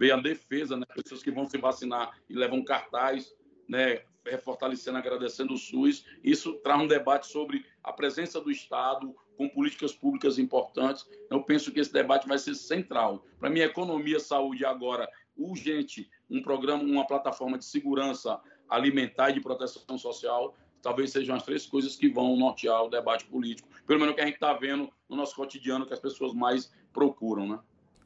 Veio 0.00 0.14
a 0.14 0.16
defesa, 0.16 0.78
né? 0.78 0.86
Pessoas 0.94 1.22
que 1.22 1.30
vão 1.30 1.44
se 1.44 1.58
vacinar 1.58 2.18
e 2.26 2.32
levam 2.32 2.64
cartaz, 2.64 3.34
né? 3.68 4.00
Fortalecendo, 4.42 4.96
agradecendo 4.96 5.52
o 5.52 5.58
SUS. 5.58 6.06
Isso 6.24 6.54
traz 6.54 6.80
um 6.80 6.86
debate 6.86 7.26
sobre 7.26 7.66
a 7.84 7.92
presença 7.92 8.40
do 8.40 8.50
Estado, 8.50 9.14
com 9.36 9.46
políticas 9.46 9.92
públicas 9.92 10.38
importantes. 10.38 11.06
Eu 11.30 11.42
penso 11.42 11.70
que 11.70 11.80
esse 11.80 11.92
debate 11.92 12.26
vai 12.26 12.38
ser 12.38 12.54
central. 12.54 13.26
Para 13.38 13.50
mim, 13.50 13.60
economia, 13.60 14.18
saúde 14.18 14.64
agora 14.64 15.06
urgente 15.36 16.10
um 16.30 16.42
programa, 16.42 16.82
uma 16.82 17.06
plataforma 17.06 17.58
de 17.58 17.66
segurança 17.66 18.40
alimentar 18.70 19.30
e 19.30 19.34
de 19.34 19.40
proteção 19.40 19.98
social, 19.98 20.56
talvez 20.80 21.10
sejam 21.10 21.36
as 21.36 21.42
três 21.42 21.66
coisas 21.66 21.94
que 21.94 22.08
vão 22.08 22.36
nortear 22.36 22.84
o 22.84 22.88
debate 22.88 23.26
político, 23.26 23.68
pelo 23.86 24.00
menos 24.00 24.12
o 24.12 24.16
que 24.16 24.22
a 24.22 24.26
gente 24.26 24.36
está 24.36 24.54
vendo 24.54 24.90
no 25.08 25.16
nosso 25.16 25.36
cotidiano, 25.36 25.84
que 25.84 25.92
as 25.92 26.00
pessoas 26.00 26.32
mais 26.32 26.72
procuram, 26.90 27.46
né? 27.46 27.58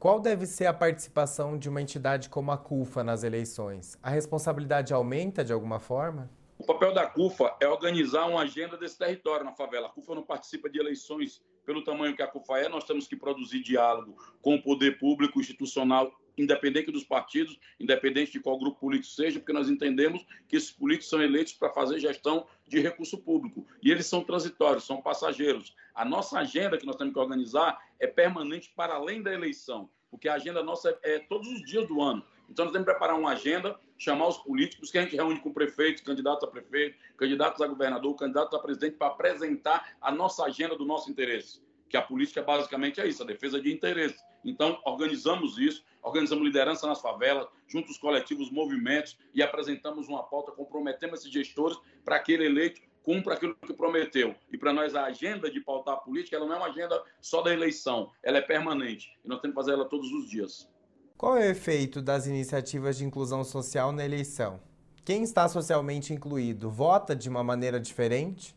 Qual 0.04 0.20
deve 0.20 0.44
ser 0.44 0.66
a 0.66 0.74
participação 0.74 1.56
de 1.56 1.66
uma 1.66 1.80
entidade 1.80 2.28
como 2.28 2.52
a 2.52 2.58
CUFA 2.58 3.02
nas 3.02 3.24
eleições? 3.24 3.98
A 4.02 4.10
responsabilidade 4.10 4.92
aumenta 4.92 5.42
de 5.42 5.50
alguma 5.50 5.80
forma? 5.80 6.30
O 6.58 6.66
papel 6.66 6.92
da 6.92 7.06
CUFA 7.06 7.56
é 7.58 7.66
organizar 7.66 8.26
uma 8.26 8.42
agenda 8.42 8.76
desse 8.76 8.98
território 8.98 9.46
na 9.46 9.52
favela. 9.54 9.86
A 9.86 9.90
CUFA 9.90 10.14
não 10.14 10.22
participa 10.22 10.68
de 10.68 10.78
eleições 10.78 11.40
pelo 11.64 11.82
tamanho 11.82 12.14
que 12.14 12.20
a 12.20 12.26
CUFA 12.26 12.58
é, 12.58 12.68
nós 12.68 12.84
temos 12.84 13.06
que 13.06 13.16
produzir 13.16 13.62
diálogo 13.62 14.14
com 14.42 14.56
o 14.56 14.62
poder 14.62 14.98
público 14.98 15.40
institucional 15.40 16.12
independente 16.36 16.90
dos 16.90 17.04
partidos, 17.04 17.58
independente 17.78 18.32
de 18.32 18.40
qual 18.40 18.58
grupo 18.58 18.80
político 18.80 19.12
seja, 19.12 19.38
porque 19.38 19.52
nós 19.52 19.68
entendemos 19.68 20.24
que 20.48 20.56
esses 20.56 20.70
políticos 20.70 21.08
são 21.08 21.22
eleitos 21.22 21.52
para 21.52 21.70
fazer 21.70 21.98
gestão 21.98 22.46
de 22.66 22.80
recurso 22.80 23.18
público 23.18 23.66
e 23.82 23.90
eles 23.90 24.06
são 24.06 24.22
transitórios, 24.22 24.84
são 24.84 25.00
passageiros. 25.00 25.74
A 25.94 26.04
nossa 26.04 26.38
agenda 26.38 26.78
que 26.78 26.86
nós 26.86 26.96
temos 26.96 27.12
que 27.12 27.18
organizar 27.18 27.78
é 28.00 28.06
permanente 28.06 28.72
para 28.74 28.94
além 28.94 29.22
da 29.22 29.32
eleição, 29.32 29.88
porque 30.10 30.28
a 30.28 30.34
agenda 30.34 30.62
nossa 30.62 30.90
é, 31.02 31.16
é 31.16 31.18
todos 31.18 31.48
os 31.48 31.62
dias 31.64 31.86
do 31.86 32.00
ano. 32.00 32.24
Então, 32.48 32.66
nós 32.66 32.72
temos 32.72 32.86
que 32.86 32.92
preparar 32.92 33.18
uma 33.18 33.30
agenda, 33.30 33.78
chamar 33.96 34.28
os 34.28 34.38
políticos, 34.38 34.90
que 34.90 34.98
a 34.98 35.02
gente 35.02 35.16
reúne 35.16 35.40
com 35.40 35.52
prefeitos, 35.52 36.02
candidatos 36.02 36.46
a 36.46 36.50
prefeito, 36.50 36.96
candidatos 37.16 37.60
a 37.62 37.66
governador, 37.66 38.14
candidatos 38.14 38.54
a 38.54 38.62
presidente, 38.62 38.96
para 38.96 39.08
apresentar 39.08 39.96
a 40.00 40.12
nossa 40.12 40.44
agenda 40.44 40.76
do 40.76 40.84
nosso 40.84 41.10
interesse. 41.10 41.62
Que 41.94 41.98
a 41.98 42.02
política 42.02 42.42
basicamente 42.42 43.00
é 43.00 43.06
isso, 43.06 43.22
a 43.22 43.24
defesa 43.24 43.60
de 43.60 43.72
interesse. 43.72 44.16
Então, 44.44 44.80
organizamos 44.84 45.56
isso, 45.58 45.84
organizamos 46.02 46.44
liderança 46.44 46.88
nas 46.88 47.00
favelas, 47.00 47.46
junto 47.68 47.86
aos 47.86 47.98
coletivos, 47.98 48.50
movimentos, 48.50 49.16
e 49.32 49.40
apresentamos 49.40 50.08
uma 50.08 50.24
pauta, 50.24 50.50
comprometemos 50.50 51.20
esses 51.20 51.32
gestores 51.32 51.78
para 52.04 52.18
que 52.18 52.32
ele 52.32 52.46
eleito 52.46 52.80
cumpra 53.04 53.34
aquilo 53.34 53.54
que 53.54 53.72
prometeu. 53.72 54.34
E 54.50 54.58
para 54.58 54.72
nós 54.72 54.96
a 54.96 55.04
agenda 55.04 55.48
de 55.48 55.60
pautar 55.60 55.94
a 55.94 55.98
política, 55.98 56.34
ela 56.34 56.46
não 56.46 56.56
é 56.56 56.58
uma 56.58 56.66
agenda 56.66 57.00
só 57.20 57.42
da 57.42 57.52
eleição, 57.52 58.10
ela 58.24 58.38
é 58.38 58.42
permanente. 58.42 59.16
E 59.24 59.28
nós 59.28 59.40
temos 59.40 59.54
que 59.54 59.62
fazer 59.62 59.74
ela 59.74 59.84
todos 59.84 60.10
os 60.10 60.28
dias. 60.28 60.68
Qual 61.16 61.36
é 61.36 61.46
o 61.46 61.50
efeito 61.52 62.02
das 62.02 62.26
iniciativas 62.26 62.98
de 62.98 63.04
inclusão 63.04 63.44
social 63.44 63.92
na 63.92 64.04
eleição? 64.04 64.60
Quem 65.04 65.22
está 65.22 65.48
socialmente 65.48 66.12
incluído 66.12 66.68
vota 66.68 67.14
de 67.14 67.28
uma 67.28 67.44
maneira 67.44 67.78
diferente? 67.78 68.52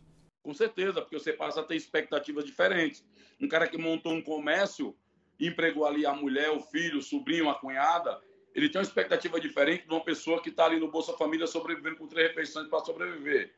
Com 0.47 0.53
certeza, 0.53 1.01
porque 1.01 1.19
você 1.19 1.33
passa 1.33 1.59
a 1.59 1.63
ter 1.63 1.75
expectativas 1.75 2.45
diferentes. 2.45 3.05
Um 3.37 3.49
cara 3.49 3.67
que 3.67 3.77
montou 3.77 4.13
um 4.13 4.21
comércio, 4.21 4.95
empregou 5.37 5.85
ali 5.85 6.05
a 6.05 6.13
mulher, 6.13 6.51
o 6.51 6.61
filho, 6.61 6.99
o 6.99 7.01
sobrinho, 7.01 7.49
a 7.49 7.55
cunhada, 7.55 8.21
ele 8.55 8.69
tem 8.69 8.79
uma 8.79 8.87
expectativa 8.87 9.41
diferente 9.41 9.85
de 9.85 9.93
uma 9.93 9.99
pessoa 10.05 10.41
que 10.41 10.47
está 10.47 10.63
ali 10.63 10.79
no 10.79 10.89
Bolsa 10.89 11.11
Família 11.17 11.47
sobrevivendo 11.47 11.97
com 11.97 12.07
três 12.07 12.29
refeições 12.29 12.69
para 12.69 12.79
sobreviver. 12.79 13.55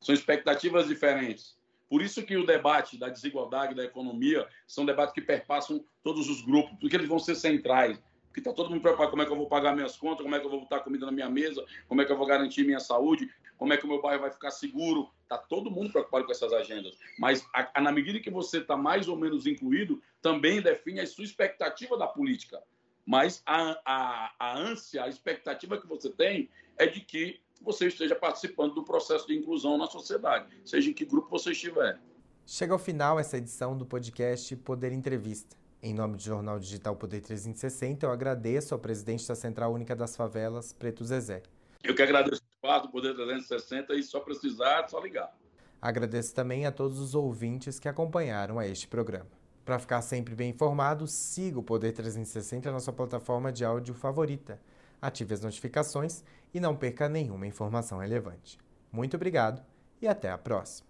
São 0.00 0.14
expectativas 0.14 0.88
diferentes. 0.88 1.58
Por 1.90 2.00
isso 2.00 2.24
que 2.24 2.38
o 2.38 2.46
debate 2.46 2.96
da 2.96 3.10
desigualdade, 3.10 3.74
da 3.74 3.84
economia, 3.84 4.48
são 4.66 4.86
debates 4.86 5.12
que 5.12 5.20
perpassam 5.20 5.84
todos 6.02 6.26
os 6.30 6.40
grupos, 6.40 6.74
porque 6.80 6.96
eles 6.96 7.06
vão 7.06 7.18
ser 7.18 7.34
centrais. 7.34 8.02
Porque 8.28 8.40
está 8.40 8.52
todo 8.52 8.70
mundo 8.70 8.80
preocupado 8.80 9.10
como 9.10 9.22
é 9.22 9.26
que 9.26 9.32
eu 9.32 9.36
vou 9.36 9.48
pagar 9.48 9.74
minhas 9.74 9.96
contas, 9.98 10.22
como 10.22 10.34
é 10.34 10.40
que 10.40 10.46
eu 10.46 10.50
vou 10.50 10.60
botar 10.60 10.80
comida 10.80 11.04
na 11.04 11.12
minha 11.12 11.28
mesa, 11.28 11.62
como 11.86 12.00
é 12.00 12.04
que 12.06 12.12
eu 12.12 12.16
vou 12.16 12.26
garantir 12.26 12.64
minha 12.64 12.80
saúde, 12.80 13.28
como 13.60 13.74
é 13.74 13.76
que 13.76 13.84
o 13.84 13.88
meu 13.88 14.00
bairro 14.00 14.22
vai 14.22 14.30
ficar 14.30 14.50
seguro. 14.50 15.10
Está 15.22 15.36
todo 15.36 15.70
mundo 15.70 15.92
preocupado 15.92 16.24
com 16.24 16.32
essas 16.32 16.50
agendas. 16.50 16.96
Mas 17.18 17.46
a, 17.54 17.70
a, 17.74 17.80
na 17.82 17.92
medida 17.92 18.18
que 18.18 18.30
você 18.30 18.56
está 18.56 18.74
mais 18.74 19.06
ou 19.06 19.18
menos 19.18 19.46
incluído, 19.46 20.00
também 20.22 20.62
define 20.62 21.00
a 21.00 21.06
sua 21.06 21.24
expectativa 21.24 21.98
da 21.98 22.06
política. 22.06 22.62
Mas 23.04 23.42
a, 23.44 23.78
a, 23.84 24.34
a 24.38 24.58
ânsia, 24.58 25.04
a 25.04 25.08
expectativa 25.08 25.78
que 25.78 25.86
você 25.86 26.08
tem 26.08 26.48
é 26.78 26.86
de 26.86 27.02
que 27.02 27.38
você 27.60 27.88
esteja 27.88 28.14
participando 28.14 28.72
do 28.72 28.82
processo 28.82 29.26
de 29.26 29.36
inclusão 29.36 29.76
na 29.76 29.86
sociedade, 29.86 30.48
seja 30.64 30.88
em 30.88 30.94
que 30.94 31.04
grupo 31.04 31.28
você 31.28 31.50
estiver. 31.50 32.00
Chega 32.46 32.72
ao 32.72 32.78
final 32.78 33.20
essa 33.20 33.36
edição 33.36 33.76
do 33.76 33.84
podcast 33.84 34.56
Poder 34.56 34.90
Entrevista. 34.90 35.54
Em 35.82 35.92
nome 35.92 36.16
do 36.16 36.22
Jornal 36.22 36.58
Digital 36.58 36.96
Poder 36.96 37.20
360, 37.20 38.06
eu 38.06 38.10
agradeço 38.10 38.72
ao 38.72 38.80
presidente 38.80 39.28
da 39.28 39.34
Central 39.34 39.70
Única 39.74 39.94
das 39.94 40.16
Favelas, 40.16 40.72
Preto 40.72 41.04
Zezé. 41.04 41.42
Eu 41.84 41.94
que 41.94 42.02
agradeço 42.02 42.49
espaço 42.60 42.86
do 42.86 42.92
Poder 42.92 43.14
360 43.14 43.94
e 43.94 44.02
só 44.02 44.20
precisar, 44.20 44.84
é 44.84 44.88
só 44.88 45.00
ligar. 45.00 45.34
Agradeço 45.80 46.34
também 46.34 46.66
a 46.66 46.72
todos 46.72 46.98
os 47.00 47.14
ouvintes 47.14 47.78
que 47.78 47.88
acompanharam 47.88 48.58
a 48.58 48.68
este 48.68 48.86
programa. 48.86 49.30
Para 49.64 49.78
ficar 49.78 50.02
sempre 50.02 50.34
bem 50.34 50.50
informado, 50.50 51.06
siga 51.06 51.58
o 51.58 51.62
Poder 51.62 51.92
360 51.92 52.70
na 52.70 52.78
sua 52.78 52.92
plataforma 52.92 53.50
de 53.50 53.64
áudio 53.64 53.94
favorita. 53.94 54.60
Ative 55.00 55.32
as 55.32 55.40
notificações 55.40 56.22
e 56.52 56.60
não 56.60 56.76
perca 56.76 57.08
nenhuma 57.08 57.46
informação 57.46 57.98
relevante. 57.98 58.58
Muito 58.92 59.16
obrigado 59.16 59.64
e 60.02 60.06
até 60.06 60.30
a 60.30 60.36
próxima. 60.36 60.89